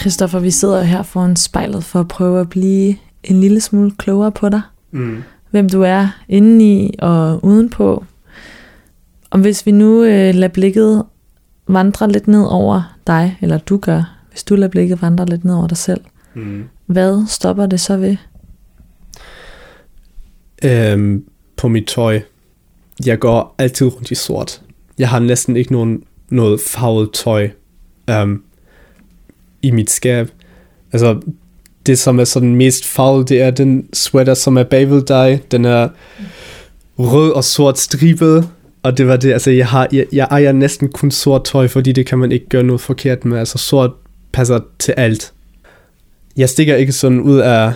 [0.00, 4.32] Christoffer, vi sidder her foran spejlet for at prøve at blive en lille smule klogere
[4.32, 4.62] på dig.
[4.90, 5.22] Mm.
[5.50, 8.04] Hvem du er indeni og udenpå.
[9.30, 11.04] Og hvis vi nu øh, lader blikket
[11.68, 15.54] vandre lidt ned over dig, eller du gør, hvis du lader blikket vandre lidt ned
[15.54, 16.00] over dig selv,
[16.34, 16.64] Mm.
[16.86, 18.16] hvad stopper det så ved?
[20.64, 21.24] Øhm,
[21.56, 22.20] på mit tøj.
[23.06, 24.62] Jeg går altid rundt i sort.
[24.98, 27.50] Jeg har næsten ikke nogen, noget farvet tøj
[28.10, 28.42] øhm,
[29.62, 30.30] i mit skab.
[30.92, 31.20] Altså,
[31.86, 35.42] det som er sådan mest farvet, det er den sweater, som er bagved dig.
[35.50, 35.88] Den er
[36.98, 38.48] rød og sort stribet.
[38.82, 41.92] Og det var det, altså jeg, har, jeg, jeg ejer næsten kun sort tøj, fordi
[41.92, 43.38] det kan man ikke gøre noget forkert med.
[43.38, 43.90] Altså sort
[44.32, 45.32] passer til alt.
[46.36, 47.72] Jeg stikker ikke sådan ud af,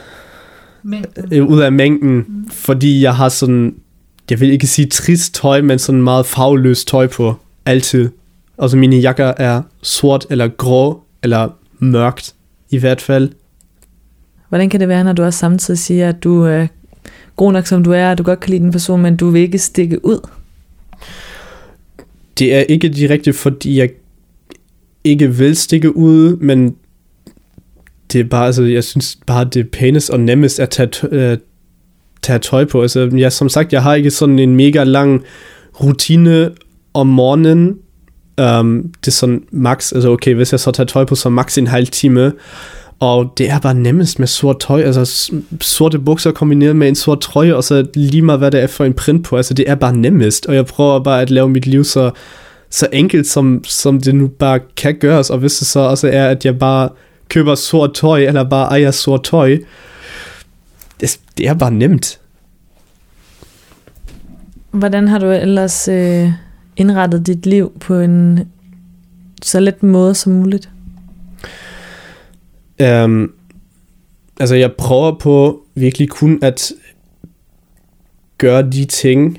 [1.33, 2.51] øh, ud af mængden, mm.
[2.53, 3.75] fordi jeg har sådan,
[4.31, 7.35] jeg vil ikke sige trist tøj, men sådan meget farveløst tøj på,
[7.67, 8.09] altid.
[8.59, 12.35] Altså mine jakker er sort eller grå, eller mørkt
[12.71, 13.31] i hvert fald.
[14.51, 16.67] Hvordan kan det være, når du også samtidig siger, at du er
[17.37, 19.43] god nok som du er, og du godt kan lide den person, men du vil
[19.43, 20.29] ikke stikke ud?
[22.39, 23.91] Det er ikke direkte, fordi jeg
[25.05, 26.75] ikke vil stikke ud, men
[28.13, 31.09] det er bare, altså, jeg synes bare, det er pænest og nemmest at tage, tø-
[31.11, 31.39] øh,
[32.23, 32.83] tage tøj på.
[32.83, 35.23] Altså, jeg, som sagt, jeg har ikke sådan en mega lang
[35.81, 36.51] rutine
[36.95, 37.79] om morgenen.
[38.43, 41.59] Um, det er sådan max, altså okay, hvis jeg så tager tøj på, så max
[41.59, 42.33] en halv time.
[43.01, 47.21] Og det er bare nemmest med sort tøj, altså sorte bukser kombineret med en sort
[47.21, 49.75] trøje, og så lige meget hvad det er for en print på, altså det er
[49.75, 52.11] bare nemmest, og jeg prøver bare at lave mit liv så,
[52.71, 56.29] så enkelt, som, som det nu bare kan gøres, og hvis det så også er,
[56.29, 56.89] at jeg bare
[57.29, 59.59] køber sort tøj, eller bare ejer sort tøj,
[61.01, 62.21] det, det er bare nemt.
[64.71, 66.33] Hvordan har du ellers øh,
[66.77, 68.49] indrettet dit liv på en
[69.43, 70.69] så let måde som muligt?
[72.81, 73.33] Um,
[74.41, 76.73] altså jeg prøver på virkelig kun at
[78.39, 79.39] gøre de ting,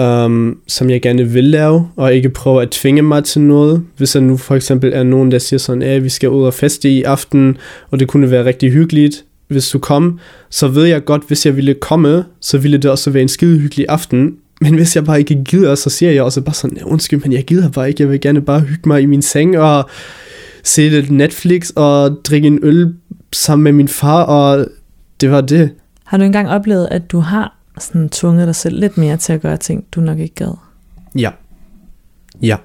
[0.00, 3.84] um, som jeg gerne vil lave, og ikke prøve at tvinge mig til noget.
[3.96, 6.54] Hvis der nu for eksempel er nogen, der siger sådan, at vi skal ud og
[6.54, 7.56] feste i aften,
[7.90, 10.18] og det kunne være rigtig hyggeligt, hvis du kom,
[10.50, 13.58] så ved jeg godt, hvis jeg ville komme, så ville det også være en skide
[13.58, 14.36] hyggelig aften.
[14.60, 17.44] Men hvis jeg bare ikke gider, så siger jeg også bare sådan, undskyld, men jeg
[17.44, 19.90] gider bare ikke, jeg vil gerne bare hygge mig i min seng, og
[20.62, 22.94] se lidt Netflix, og drikke en øl
[23.32, 24.66] sammen med min far, og
[25.20, 25.70] det var det.
[26.04, 29.40] Har du engang oplevet, at du har sådan tvunget dig selv lidt mere til at
[29.40, 30.54] gøre ting, du nok ikke gad?
[31.14, 31.30] Ja.
[32.42, 32.56] Ja.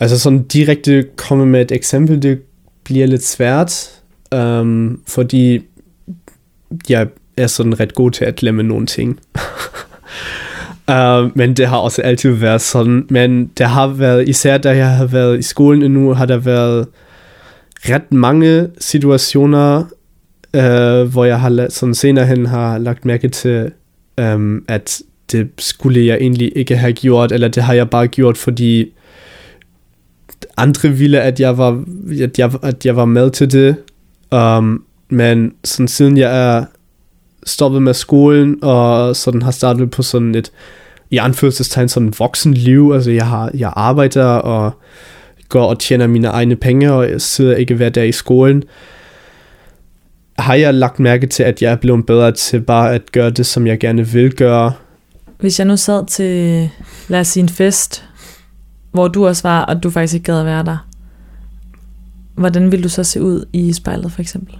[0.00, 2.42] Altså sådan direkte komme med et eksempel, det
[2.84, 4.00] bliver lidt svært,
[4.34, 5.60] um, fordi
[6.88, 9.20] jeg er sådan ret god til at glemme nogle ting.
[10.90, 13.06] uh, men det har også altid været sådan.
[13.10, 16.86] Men der har været, især da jeg har været i skolen endnu, har der været
[17.74, 19.78] ret mange situationer,
[20.56, 23.70] uh, hvor jeg har sådan senere hen har lagt mærke til,
[24.22, 28.36] um, at det skulle jeg egentlig ikke have gjort, eller det har jeg bare gjort,
[28.38, 28.92] fordi
[30.56, 31.84] andre ville, at jeg var,
[32.22, 33.76] at jeg, at jeg var med til det.
[34.32, 36.64] Um, men sådan siden jeg er
[37.46, 40.52] stoppet med skolen, og sådan har startet på sådan et,
[41.10, 44.72] i anførselstegn, sådan voksenliv, altså jeg, har, jeg arbejder, og
[45.48, 48.62] går og tjener mine egne penge, og jeg sidder ikke hver dag i skolen,
[50.38, 53.46] har jeg lagt mærke til, at jeg er blevet bedre til bare at gøre det,
[53.46, 54.72] som jeg gerne vil gøre,
[55.40, 56.70] Hvis jeg nu sad til,
[57.08, 58.04] lad os sige en fest,
[58.92, 60.88] hvor du også var, og du faktisk ikke gad at være der,
[62.34, 64.58] hvordan ville du så se ud i spejlet for eksempel?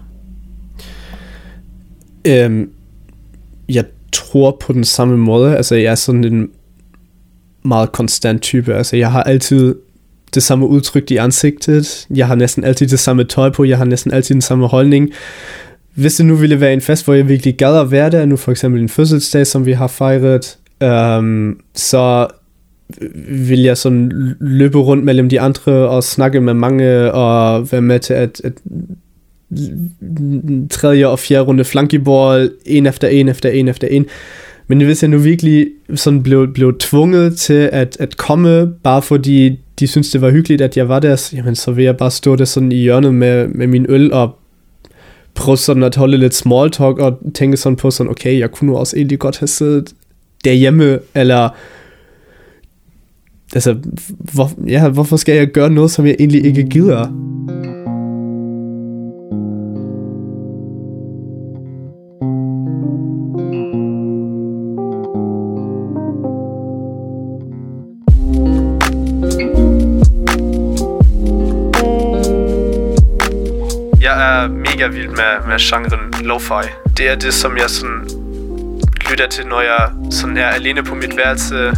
[2.28, 2.70] Øhm,
[3.68, 5.56] jeg tror på den samme måde.
[5.56, 6.48] Altså, jeg er sådan en
[7.64, 8.74] meget konstant type.
[8.74, 9.74] Altså, jeg har altid
[10.34, 12.06] det samme udtryk i ansigtet.
[12.14, 13.64] Jeg har næsten altid det samme tøj på.
[13.64, 15.10] Jeg har næsten altid den samme holdning.
[15.94, 18.36] Hvis det nu ville være en fest, hvor jeg virkelig gad at være der, nu
[18.36, 22.26] for eksempel en fødselsdag, som vi har fejret, øhm, så
[23.28, 28.00] vil jeg sådan løbe rundt mellem de andre og snakke med mange og være med
[28.00, 28.52] til at, at
[30.70, 34.06] tredje og fjerde runde flankeball, en efter en efter en efter en.
[34.66, 39.60] Men hvis jeg nu virkelig sådan blev, blev tvunget til at, at komme, bare fordi
[39.80, 42.10] de synes det var hyggeligt, at jeg var der, så, jamen, så vil jeg bare
[42.10, 44.38] stå der sådan i hjørnet med, med min øl og
[45.34, 48.70] prøve sådan at holde lidt small talk og tænke sådan på sådan, okay, jeg kunne
[48.70, 49.94] nu også egentlig godt have siddet
[50.44, 51.48] derhjemme, eller
[53.54, 53.76] altså,
[54.34, 57.06] hvor, ja, hvorfor skal jeg gøre noget, som jeg egentlig ikke gider?
[75.48, 76.68] Med genren lo-fi.
[76.96, 78.08] Det er det, som jeg sådan
[79.10, 81.72] lytter til, når jeg alene på mit værelse.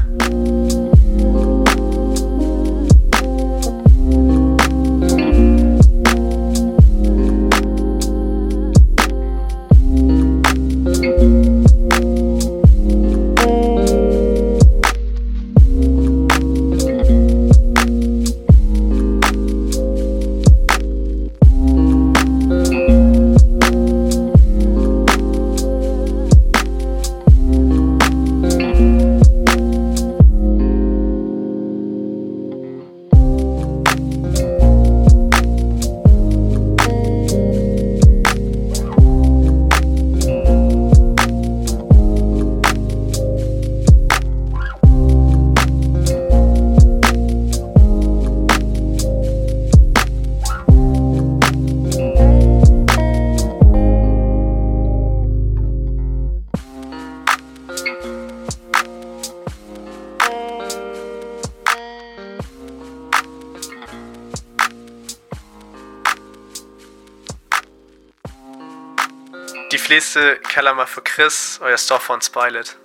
[70.01, 70.21] Fleste
[70.55, 72.77] kalder mig for Chris, og jeg står foran spejlet.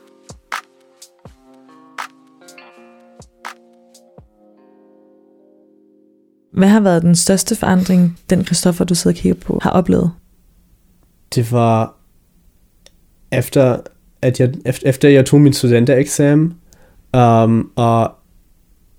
[6.54, 10.12] Hvad har været den største forandring, den Christoffer, du sidder og kigger på, har oplevet?
[11.36, 11.96] Det var
[13.32, 13.80] efter,
[14.22, 16.54] at jeg, efter, efter jeg tog min studentereksamen,
[17.18, 18.12] um, og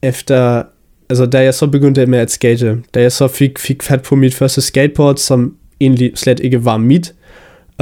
[0.02, 0.62] efter,
[1.10, 4.14] altså da jeg så begyndte med at skate, da jeg så fik, fik fat på
[4.14, 7.14] mit første skateboard, som egentlig slet ikke var mit,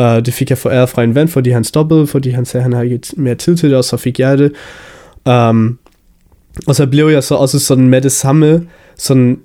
[0.01, 2.65] uh, det fik jeg foræret fra en ven, fordi han stoppede, fordi han sagde, at
[2.65, 4.53] han har ikke mere tid til det, og så fik jeg det.
[5.29, 5.79] Um,
[6.67, 8.67] og så blev jeg så også sådan med det samme,
[8.97, 9.39] sådan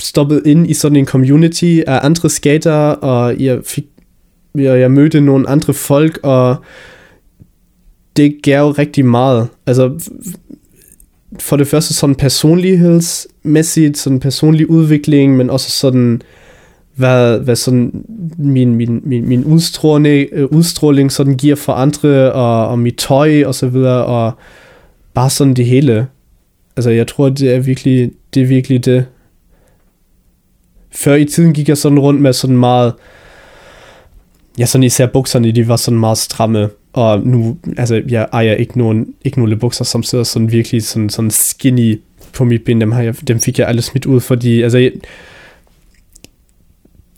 [0.00, 3.84] stoppet ind i sådan en community af andre skater, og jeg fik
[4.54, 6.56] jeg, jeg mødte nogle andre folk, og
[8.16, 9.48] det gav rigtig meget.
[9.66, 10.10] Altså,
[11.40, 16.22] for det første sådan personlighedsmæssigt, sådan personlig udvikling, men også sådan,
[16.96, 18.04] hvad, hvad sådan
[18.38, 23.44] min, min, min, min udstråling, øh, udstråling sådan giver for andre, og, og mit tøj
[23.44, 24.32] og så videre, og
[25.14, 26.06] bare sådan det hele.
[26.76, 29.06] Altså, jeg tror, det er virkelig det, er virkelig det.
[30.90, 32.94] Før i tiden gik jeg sådan rundt med sådan meget,
[34.58, 38.78] ja, sådan især bukserne, de var sådan meget stramme, og nu, altså, jeg ejer ikke
[38.78, 42.00] nogen, ikke nogen bukser, som sidder sådan virkelig sådan, sådan skinny
[42.32, 44.92] på mit ben, dem, har jeg, dem fik jeg alle smidt ud, fordi, altså, jeg,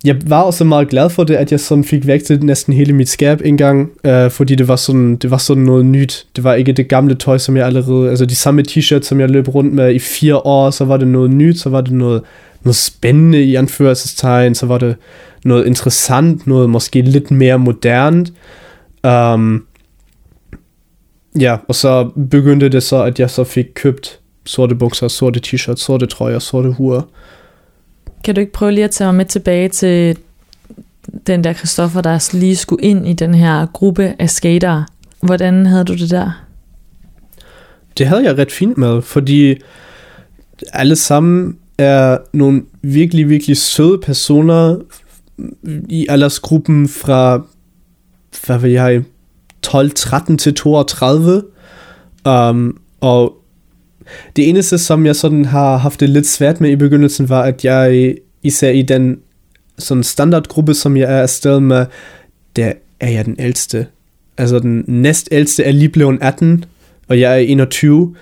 [0.05, 2.93] jeg var også meget glad for det, at jeg sådan fik væk til næsten hele
[2.93, 6.27] mit skab en gang, øh, fordi det var, sådan, det var sådan noget nyt.
[6.37, 9.31] Det var ikke det gamle tøj, som jeg allerede, altså de samme t-shirts, som jeg
[9.31, 12.23] løb rundt med i fire år, så var det noget nyt, så var det noget,
[12.63, 14.97] noget spændende i anførselstegn, så var det
[15.45, 18.33] noget interessant, noget måske lidt mere modernt.
[19.07, 19.65] Um,
[21.41, 25.77] ja, og så begyndte det så, at jeg så fik købt sorte bukser, sorte t-shirts,
[25.77, 27.03] sorte trøjer, sorte huer.
[28.25, 30.19] Kan du ikke prøve lige at tage mig med tilbage til
[31.27, 34.87] den der Christoffer, der lige skulle ind i den her gruppe af skatere?
[35.21, 36.45] Hvordan havde du det der?
[37.99, 39.55] Det havde jeg ret fint med, fordi
[40.73, 44.77] alle sammen er nogle virkelig, virkelig søde personer
[45.89, 47.43] i aldersgruppen fra,
[48.47, 49.03] hvad vil jeg,
[49.63, 51.43] 12, 13 til 32.
[52.29, 53.38] Um, og
[54.37, 57.65] det eneste, som jeg sådan har haft det lidt svært med i begyndelsen, var, at
[57.65, 59.19] jeg især i den
[59.79, 61.87] sådan standardgruppe, som jeg er afsted med,
[62.57, 63.87] der er jeg den ældste.
[64.39, 66.65] Altså den næstældste er lige blevet 18,
[67.09, 68.15] og jeg er 21.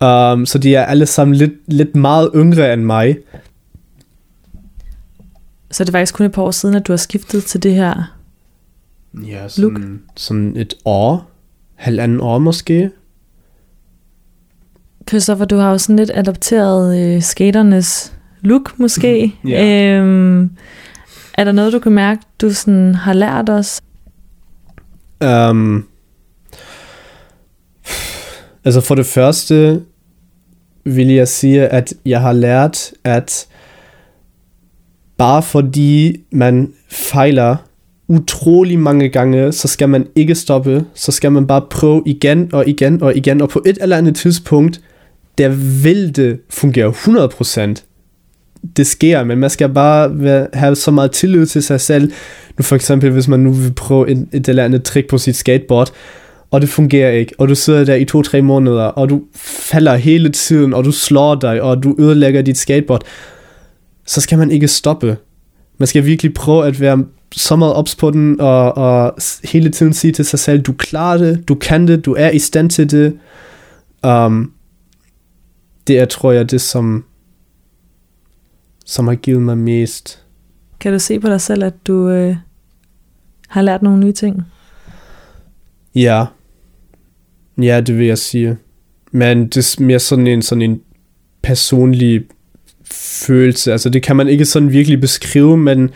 [0.00, 3.18] Um, så de er alle sammen lidt, lidt meget yngre end mig.
[5.70, 7.74] Så det er faktisk kun et par år siden, at du har skiftet til det
[7.74, 8.14] her
[9.26, 9.82] Ja, sådan, look.
[10.16, 11.30] sådan et år,
[11.74, 12.90] halvanden år måske.
[15.08, 19.34] Christoffer, du har jo sådan lidt adopteret øh, skaternes look måske.
[19.46, 20.02] yeah.
[20.02, 20.50] øhm,
[21.34, 23.80] er der noget, du kan mærke, du sådan har lært os?
[25.24, 25.86] Um,
[28.64, 29.82] altså for det første
[30.84, 33.46] vil jeg sige, at jeg har lært, at
[35.16, 37.56] bare fordi man fejler
[38.08, 42.68] utrolig mange gange, så skal man ikke stoppe, så skal man bare prøve igen og
[42.68, 44.80] igen og igen, og på et eller andet tidspunkt,
[45.38, 45.48] der
[45.82, 47.84] vil det fungere 100%.
[48.76, 52.12] Det sker, men man skal bare have så meget tillid til sig selv.
[52.58, 55.36] Nu for eksempel, hvis man nu vil prøve et, et eller andet trick på sit
[55.36, 55.92] skateboard,
[56.50, 60.28] og det fungerer ikke, og du sidder der i to-tre måneder, og du falder hele
[60.28, 63.02] tiden, og du slår dig, og du ødelægger dit skateboard,
[64.06, 65.16] så skal man ikke stoppe.
[65.78, 69.14] Man skal virkelig prøve at være så meget ops på den, og, og
[69.44, 72.38] hele tiden sige til sig selv, du klarer det, du kan det, du er i
[72.38, 73.18] stand til det.
[74.06, 74.52] Um,
[75.88, 77.04] det er, tror jeg, det, som,
[78.86, 80.24] som har givet mig mest.
[80.80, 82.36] Kan du se på dig selv, at du øh,
[83.48, 84.42] har lært nogle nye ting?
[85.94, 86.26] Ja.
[87.62, 88.56] Ja, det vil jeg sige.
[89.12, 90.80] Men det er mere sådan en, sådan en
[91.42, 92.24] personlig
[92.90, 93.72] følelse.
[93.72, 95.90] Altså det kan man ikke sådan virkelig beskrive, men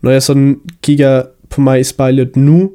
[0.00, 2.72] når jeg sådan kigger på mig i spejlet nu,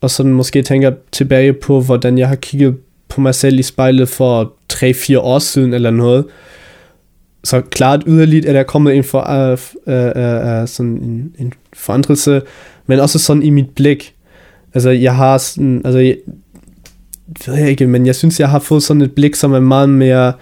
[0.00, 2.76] og sådan måske tænker tilbage på, hvordan jeg har kigget
[3.08, 6.24] på mig selv i spejlet for 3-4 år siden eller noget,
[7.44, 9.58] så klart yderligt er der kommet en, for, uh,
[9.92, 12.42] uh, uh, sådan en, en forandrelse,
[12.86, 14.14] men også sådan i mit blik.
[14.74, 16.16] Altså jeg har sådan, altså jeg,
[17.46, 19.88] ved jeg ikke, men jeg synes, jeg har fået sådan et blik, som er meget
[19.88, 20.32] mere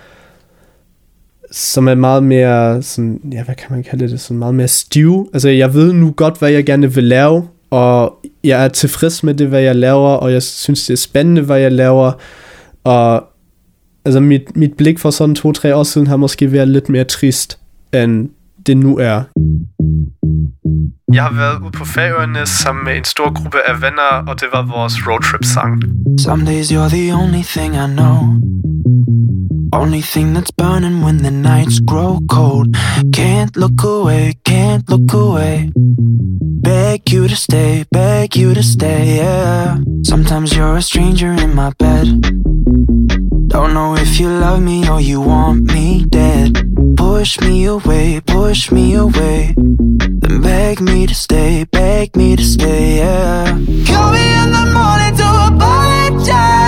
[1.51, 5.31] som er meget mere, sådan, ja, hvad kan man kalde det, sådan meget mere stiv.
[5.33, 8.15] Altså, jeg ved nu godt, hvad jeg gerne vil lave, og
[8.45, 11.59] jeg er tilfreds med det, hvad jeg laver, og jeg synes, det er spændende, hvad
[11.59, 12.13] jeg laver,
[12.85, 13.25] og
[14.09, 17.59] altså, mit, mit blik for sådan to-tre år siden har måske været lidt mere trist,
[17.95, 18.29] end
[18.67, 19.23] det nu er.
[21.13, 24.49] Jeg har været ude på Færøerne sammen med en stor gruppe af venner, og det
[24.55, 25.83] var vores roadtrip-sang.
[26.21, 28.17] Some days you're the only thing I know.
[29.73, 32.69] Only thing that's burning when the nights grow cold.
[33.21, 35.57] Can't look away, can't look away.
[36.65, 39.77] Beg you to stay, beg you to stay, yeah.
[40.13, 42.07] Sometimes you're a stranger in my bed.
[43.49, 46.49] Don't know if you love me or you want me dead.
[46.97, 49.55] Push me away, push me away.
[49.57, 53.47] Then beg me to stay, beg me to stay, yeah.
[53.87, 56.68] Call me in the morning to apologize.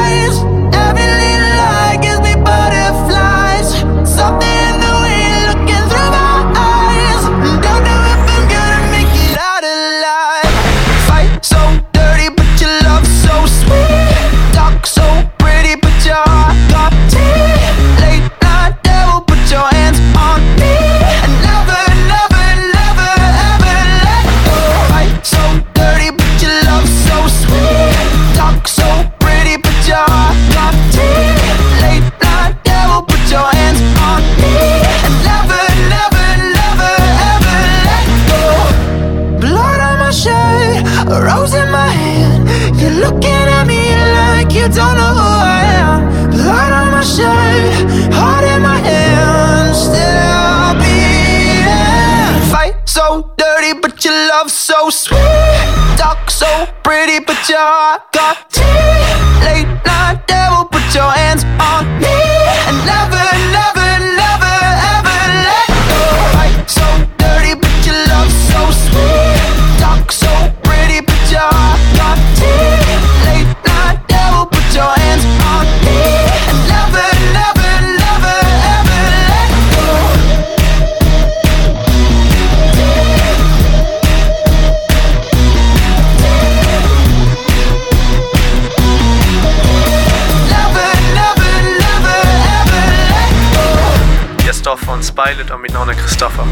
[95.31, 96.43] Spejlet, og mit navn er Christoffer.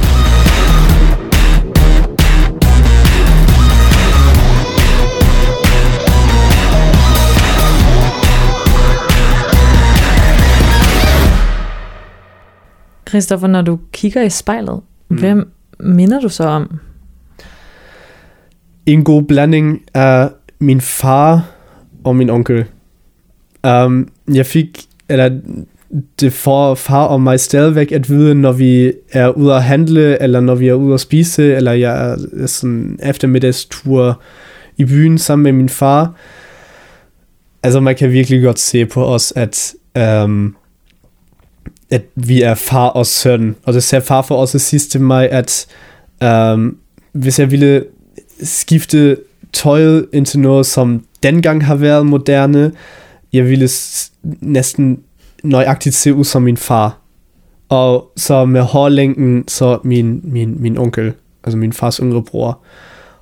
[13.09, 15.17] Christoffer, når du kigger i spejlet, mm.
[15.17, 16.79] hvem minder du så om?
[18.85, 21.49] En god blanding af min far
[22.03, 22.65] og min onkel.
[23.67, 25.39] Um, jeg fik, eller
[26.19, 30.39] det får far og mig stadigvæk at vide, når vi er ude at handle, eller
[30.39, 34.21] når vi er ude at spise, eller jeg er sådan eftermiddagstur
[34.77, 36.13] i byen sammen med min far.
[37.63, 40.55] Altså man kan virkelig godt se på os, at, øhm,
[41.89, 43.55] at vi er far og søn.
[43.63, 45.67] Og det sagde far for os at sige til mig, at
[46.23, 46.77] øhm,
[47.11, 47.85] hvis jeg ville
[48.43, 49.17] skifte
[49.53, 52.71] tøjet ind til noget, som dengang har været moderne,
[53.33, 53.69] jeg ville
[54.23, 54.99] næsten
[55.43, 56.97] nøjagtigt se ud som min far.
[57.69, 61.13] Og så med hårlængden, så min, min, min onkel,
[61.43, 62.59] altså min fars yngre bror.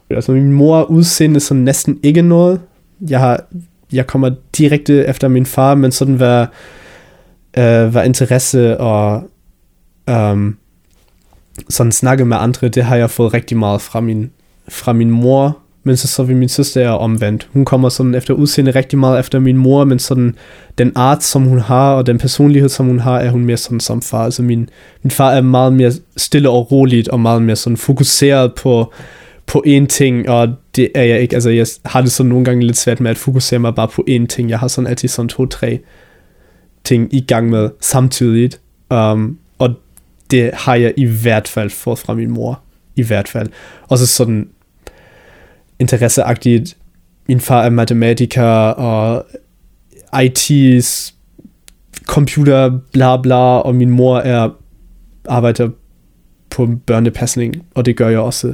[0.10, 2.62] Altså min mor udseende sådan næsten ikke noget.
[3.10, 3.44] Jeg, har,
[3.94, 6.46] jeg kommer direkte efter min far, men sådan hvad,
[7.58, 9.30] øh, hvad interesse og
[10.12, 10.58] um,
[11.70, 14.32] sådan snakke med andre, det har jeg fået rigtig meget fra min,
[14.70, 15.58] fra min mor,
[15.88, 17.50] men så så vi min søster er omvendt.
[17.54, 20.36] Hun kommer sådan efter udseende rigtig meget efter min mor, men sådan
[20.78, 23.80] den art, som hun har, og den personlighed, som hun har, er hun mere sådan
[23.80, 24.24] som far.
[24.24, 24.70] Altså min,
[25.04, 28.94] min far er meget mere stille og roligt, og meget mere sådan fokuseret på,
[29.46, 31.36] på én ting, og det er jeg ikke.
[31.36, 34.06] Altså jeg har det sådan nogle gange lidt svært med at fokusere mig bare på
[34.10, 34.50] én ting.
[34.50, 35.80] Jeg har sådan altid sådan to-tre
[36.84, 38.60] ting i gang med samtidigt.
[38.90, 39.74] Um, og
[40.32, 42.62] det har jeg i hvert fald fået fra min mor.
[42.96, 43.48] I hvert fald.
[43.88, 44.48] Og så sådan
[45.80, 46.78] interesseagtigt
[47.28, 49.26] min far er matematiker, og
[50.16, 51.14] IT's
[52.06, 54.50] computer, bla bla, og min mor er
[55.30, 55.70] arbejder
[56.50, 58.54] på børnepasning, og det gør jeg også.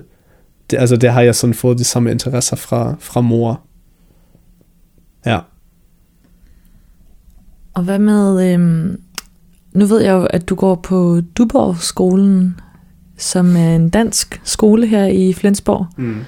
[0.72, 3.62] Det, altså, det har jeg sådan fået de samme interesser fra, fra mor.
[5.26, 5.40] Ja.
[7.74, 9.02] Og hvad med, øhm,
[9.74, 12.60] nu ved jeg jo, at du går på Duborg-skolen,
[13.18, 15.88] som er en dansk skole her i Flensborg.
[15.98, 16.20] Mm.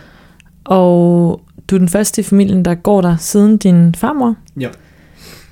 [0.65, 4.35] Og du er den første i familien, der går der siden din farmor.
[4.59, 4.69] Ja.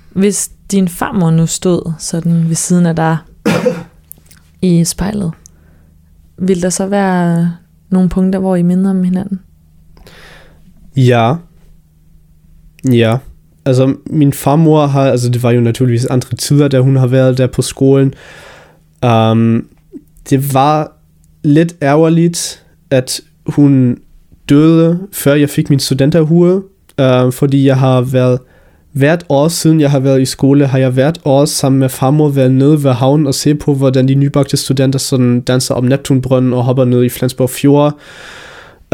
[0.09, 3.17] Hvis din farmor nu stod sådan ved siden af dig
[4.61, 5.31] i spejlet,
[6.37, 7.51] vil der så være
[7.89, 9.39] nogle punkter, hvor I minder om hinanden?
[10.95, 11.35] Ja.
[12.91, 13.17] Ja.
[13.65, 17.37] Altså, min farmor har, altså det var jo naturligvis andre tider, da hun har været
[17.37, 18.13] der på skolen.
[19.05, 19.67] Um,
[20.29, 20.91] det var
[21.43, 23.97] lidt ærgerligt, at hun
[24.49, 26.63] døde, før jeg fik min studenterhue,
[26.99, 28.39] øh, fordi jeg har været
[28.93, 32.29] hvert år siden jeg har været i skole, har jeg hvert år sammen med farmor
[32.29, 36.53] været nede ved havnen og se på, hvordan de nybagte studenter sådan danser om Neptunbrønden
[36.53, 37.97] og hopper ned i Flensborg Fjord.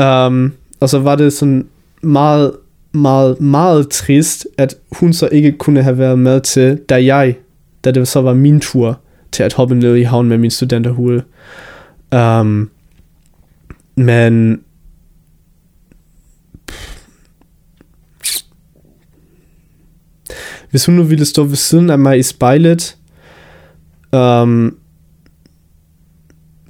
[0.02, 1.66] Um, og så var det sådan
[2.02, 2.52] meget,
[2.92, 7.36] meget, meget trist, at hun så ikke kunne have været med til, da jeg,
[7.84, 9.00] da det så var min tur
[9.32, 11.22] til at hoppe ned i havnen med min studenterhue.
[12.16, 12.70] Um,
[13.96, 14.60] men
[20.70, 22.98] hvis hun nu ville stå ved siden af mig i spejlet,
[24.14, 24.78] um,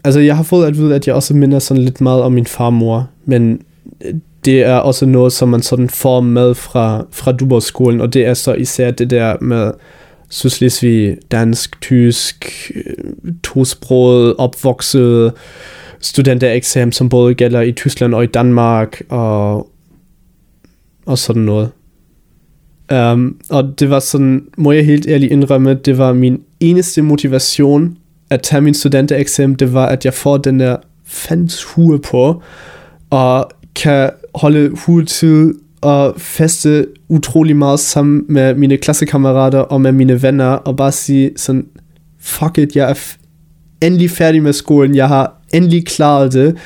[0.03, 2.45] altså jeg har fået at vide, at jeg også minder sådan lidt meget om min
[2.45, 3.61] farmor, men
[4.05, 4.13] øh,
[4.45, 8.33] det er også noget, som man sådan får med fra, fra Duborg-skolen, og det er
[8.33, 9.71] så især det der med
[10.29, 15.33] Sydslesvig, dansk, tysk, øh, tosproget, opvokset
[15.99, 19.69] studentereksamen, som både gælder i Tyskland og i Danmark, og,
[21.05, 21.69] og sådan noget.
[22.93, 27.97] Um, og det var sådan, må jeg helt ærligt indrømme, det var min eneste motivation
[28.29, 30.75] at tage min studentereksamen, det var, at jeg får den der
[31.05, 32.41] fans hue på,
[33.09, 40.21] og kan holde huetid og feste utrolig meget sammen med mine klassekammerater og med mine
[40.21, 41.65] venner, og bare sige sådan,
[42.19, 43.15] fuck it, jeg er
[43.81, 46.57] endelig færdig med skolen, jeg har endelig klaret det.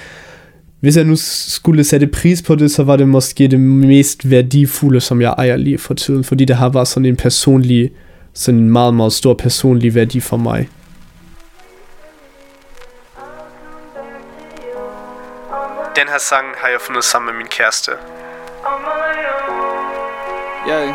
[0.84, 1.16] Hvis jeg nu
[1.48, 5.58] skulle sætte pris på det, så var det måske det mest værdifulde, som jeg ejer
[5.58, 7.92] lige for tiden, fordi det har bare sådan en personlig,
[8.34, 10.70] sådan en meget, meget stor personlig værdi for mig.
[15.96, 17.92] Den her sang har jeg fundet sammen med min kæreste.
[20.70, 20.88] Yeah,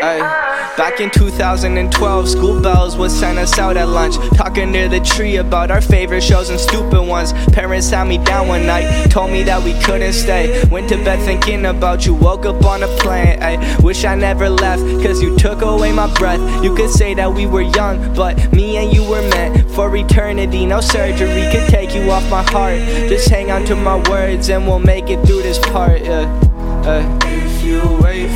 [0.00, 0.37] hey.
[0.78, 4.14] Back in 2012, school bells would send us out at lunch.
[4.36, 7.32] Talking near the tree about our favorite shows and stupid ones.
[7.52, 10.64] Parents sat me down one night, told me that we couldn't stay.
[10.68, 13.42] Went to bed thinking about you, woke up on a plane.
[13.42, 13.76] Ay.
[13.82, 16.38] Wish I never left, cause you took away my breath.
[16.62, 20.64] You could say that we were young, but me and you were meant for eternity.
[20.64, 22.78] No surgery could take you off my heart.
[23.08, 26.02] Just hang on to my words and we'll make it through this part.
[26.02, 27.18] Ay.
[27.24, 28.28] If you wait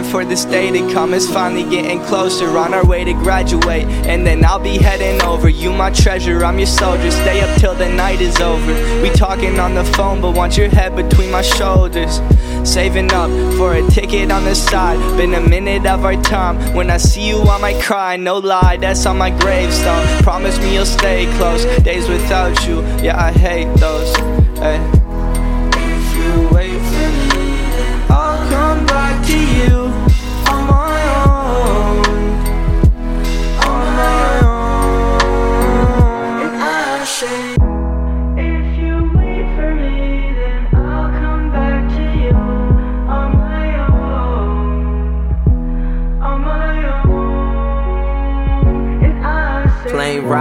[0.00, 1.14] waiting for this day to come.
[1.14, 2.48] It's finally getting closer.
[2.60, 5.48] On our way to graduate, and then I'll be heading over.
[5.48, 7.10] You, my treasure, I'm your soldier.
[7.10, 9.02] Stay up till the night is over.
[9.02, 12.20] We talking on the phone, but want your head between my shoulders.
[12.64, 14.98] Saving up for a ticket on the side.
[15.16, 16.74] Been a minute of our time.
[16.74, 18.16] When I see you, I might cry.
[18.16, 20.04] No lie, that's on my gravestone.
[20.22, 21.64] Promise me you'll stay close.
[21.82, 24.14] Days without you, yeah, I hate those.
[24.60, 24.99] Ay.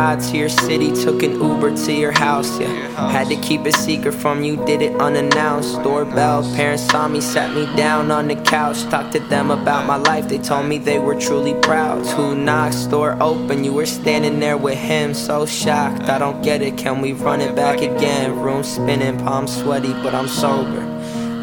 [0.09, 3.11] Ride to your city, took an Uber to your house, yeah.
[3.11, 5.83] Had to keep it secret from you, did it unannounced.
[5.83, 8.83] Doorbell, parents saw me, sat me down on the couch.
[8.89, 12.03] Talked to them about my life, they told me they were truly proud.
[12.15, 16.03] Two knocks, door open, you were standing there with him, so shocked.
[16.09, 18.39] I don't get it, can we run it back again?
[18.39, 20.83] Room spinning, palms sweaty, but I'm sober.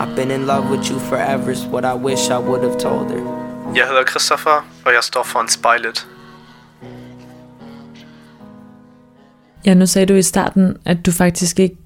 [0.00, 3.10] I've been in love with you forever, is what I wish I would have told
[3.10, 3.22] her.
[3.74, 5.48] Jeg hedder Christopher, og jeg står foran
[9.66, 11.76] Ja, nu sagde du i starten, at du faktisk ikke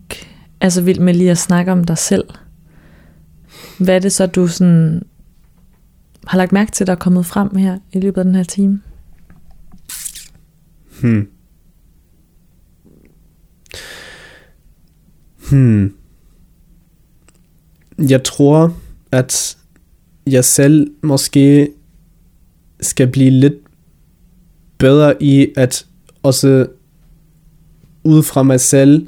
[0.61, 2.25] er så vild med lige at snakke om dig selv.
[3.79, 5.03] Hvad er det så, du sådan
[6.27, 8.83] har lagt mærke til, der er kommet frem her i løbet af den her time?
[11.01, 11.29] Hmm.
[15.51, 15.95] Hmm.
[17.99, 18.77] Jeg tror,
[19.13, 19.59] at
[20.27, 21.69] jeg selv måske
[22.81, 23.55] skal blive lidt
[24.79, 25.87] bedre i at
[26.23, 26.67] også
[28.05, 29.07] ud fra mig selv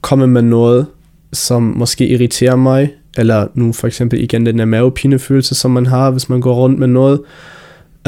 [0.00, 0.86] komme med noget,
[1.32, 6.10] som måske irriterer mig, eller nu for eksempel igen den der mavepinefølelse, som man har,
[6.10, 7.20] hvis man går rundt med noget,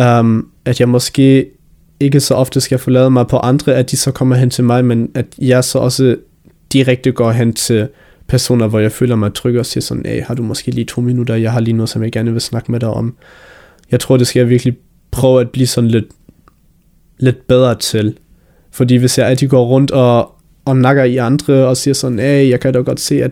[0.00, 1.46] um, at jeg måske
[2.00, 4.84] ikke så ofte skal forlade mig på andre, at de så kommer hen til mig,
[4.84, 6.16] men at jeg så også
[6.72, 7.88] direkte går hen til
[8.26, 11.00] personer, hvor jeg føler mig tryg og siger sådan, hey, har du måske lige to
[11.00, 13.16] minutter, jeg har lige noget, som jeg gerne vil snakke med dig om.
[13.90, 14.76] Jeg tror, det skal jeg virkelig
[15.10, 16.04] prøve at blive sådan lidt,
[17.18, 18.16] lidt bedre til.
[18.74, 22.50] Fordi hvis jeg altid går rundt og, og nakker i andre og siger sådan, hey,
[22.50, 23.30] jeg kan da godt se, at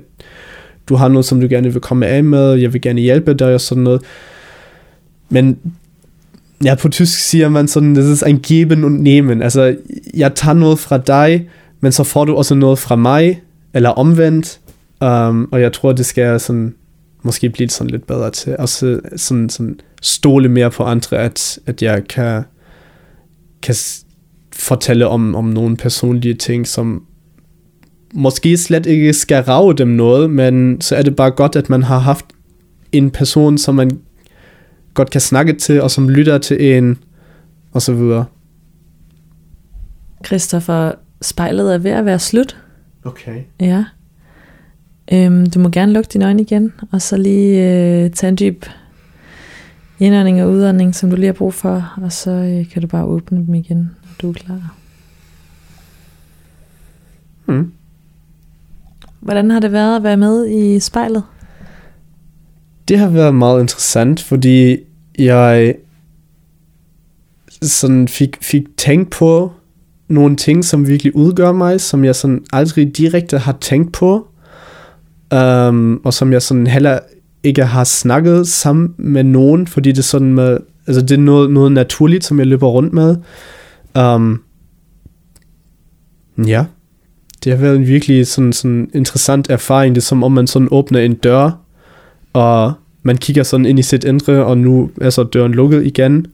[0.88, 3.54] du har noget, som du gerne vil komme af med, jeg vil gerne hjælpe dig
[3.54, 4.02] og sådan noget.
[5.28, 5.58] Men
[6.64, 9.42] ja, på tysk siger man sådan, det er en geben und nehmen.
[9.42, 9.76] Altså,
[10.14, 11.48] jeg tager noget fra dig,
[11.80, 13.42] men så får du også noget fra mig,
[13.74, 14.60] eller omvendt.
[15.00, 16.74] Um, og jeg tror, det skal sådan,
[17.22, 18.56] måske blive sådan lidt bedre til.
[18.58, 22.42] Også sådan, sådan stole mere på andre, at, at jeg kan,
[23.62, 23.74] kan
[24.52, 27.06] fortælle om, om nogle personlige ting, som
[28.14, 31.82] måske slet ikke skal rave dem noget, men så er det bare godt, at man
[31.82, 32.24] har haft
[32.92, 33.90] en person, som man
[34.94, 36.98] godt kan snakke til, og som lytter til en,
[37.72, 38.24] og så videre.
[40.26, 40.92] Christoffer,
[41.22, 42.56] spejlet er ved at være slut.
[43.04, 43.42] Okay.
[43.60, 43.84] Ja.
[45.12, 47.72] Øhm, du må gerne lukke dine øjne igen, og så lige
[48.04, 48.64] øh, tage en dyb
[49.98, 53.04] indånding og udånding, som du lige har brug for, og så øh, kan du bare
[53.04, 53.90] åbne dem igen,
[54.22, 54.74] du er klar.
[57.44, 57.72] Hmm.
[59.20, 61.22] Hvordan har det været at være med i spejlet?
[62.88, 64.76] Det har været meget interessant, fordi
[65.18, 65.74] jeg
[67.62, 69.52] sådan fik, fik tænkt på
[70.08, 74.28] nogle ting, som virkelig udgør mig, som jeg sådan aldrig direkte har tænkt på,
[75.34, 76.98] um, og som jeg sådan heller
[77.42, 81.72] ikke har snakket sammen med nogen, fordi det sådan med, altså det er noget, noget
[81.72, 83.16] naturligt, som jeg løber rundt med.
[83.98, 84.42] Um,
[86.46, 86.64] ja,
[87.44, 89.94] det har været en virkelig sådan, sådan interessant erfaring.
[89.94, 91.50] Det er som om man sådan åbner en dør,
[92.32, 92.72] og
[93.02, 96.26] man kigger sådan ind i sit indre, og nu er så døren lukket igen.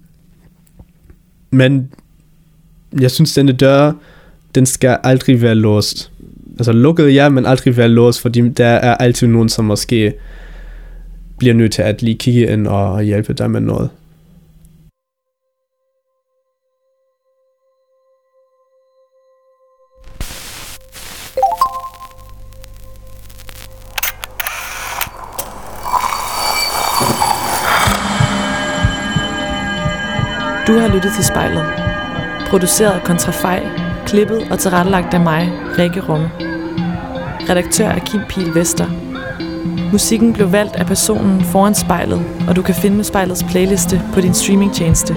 [1.51, 1.91] Men
[3.01, 3.93] jeg synes, denne dør,
[4.55, 6.13] den skal aldrig være låst.
[6.59, 10.13] Altså lukket, ja, men aldrig være låst, fordi der er altid nogen, som måske
[11.39, 13.91] bliver nødt til at lige kigge ind og hjælpe dig med noget.
[30.89, 31.65] Har lyttet til spejlet.
[32.51, 33.69] Produceret af Kontrafej,
[34.07, 36.31] klippet og tilrettelagt af mig, Rikke Rumme.
[37.51, 38.87] Redaktør er Kim Pil Vester.
[39.93, 44.35] Musikken blev valgt af personen foran spejlet, og du kan finde spejlets playliste på din
[44.35, 45.17] streamingtjeneste.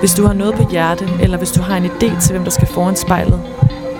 [0.00, 2.50] Hvis du har noget på hjerte, eller hvis du har en idé til, hvem der
[2.50, 3.40] skal foran spejlet,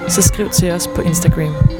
[0.09, 1.78] så skriv til os på Instagram.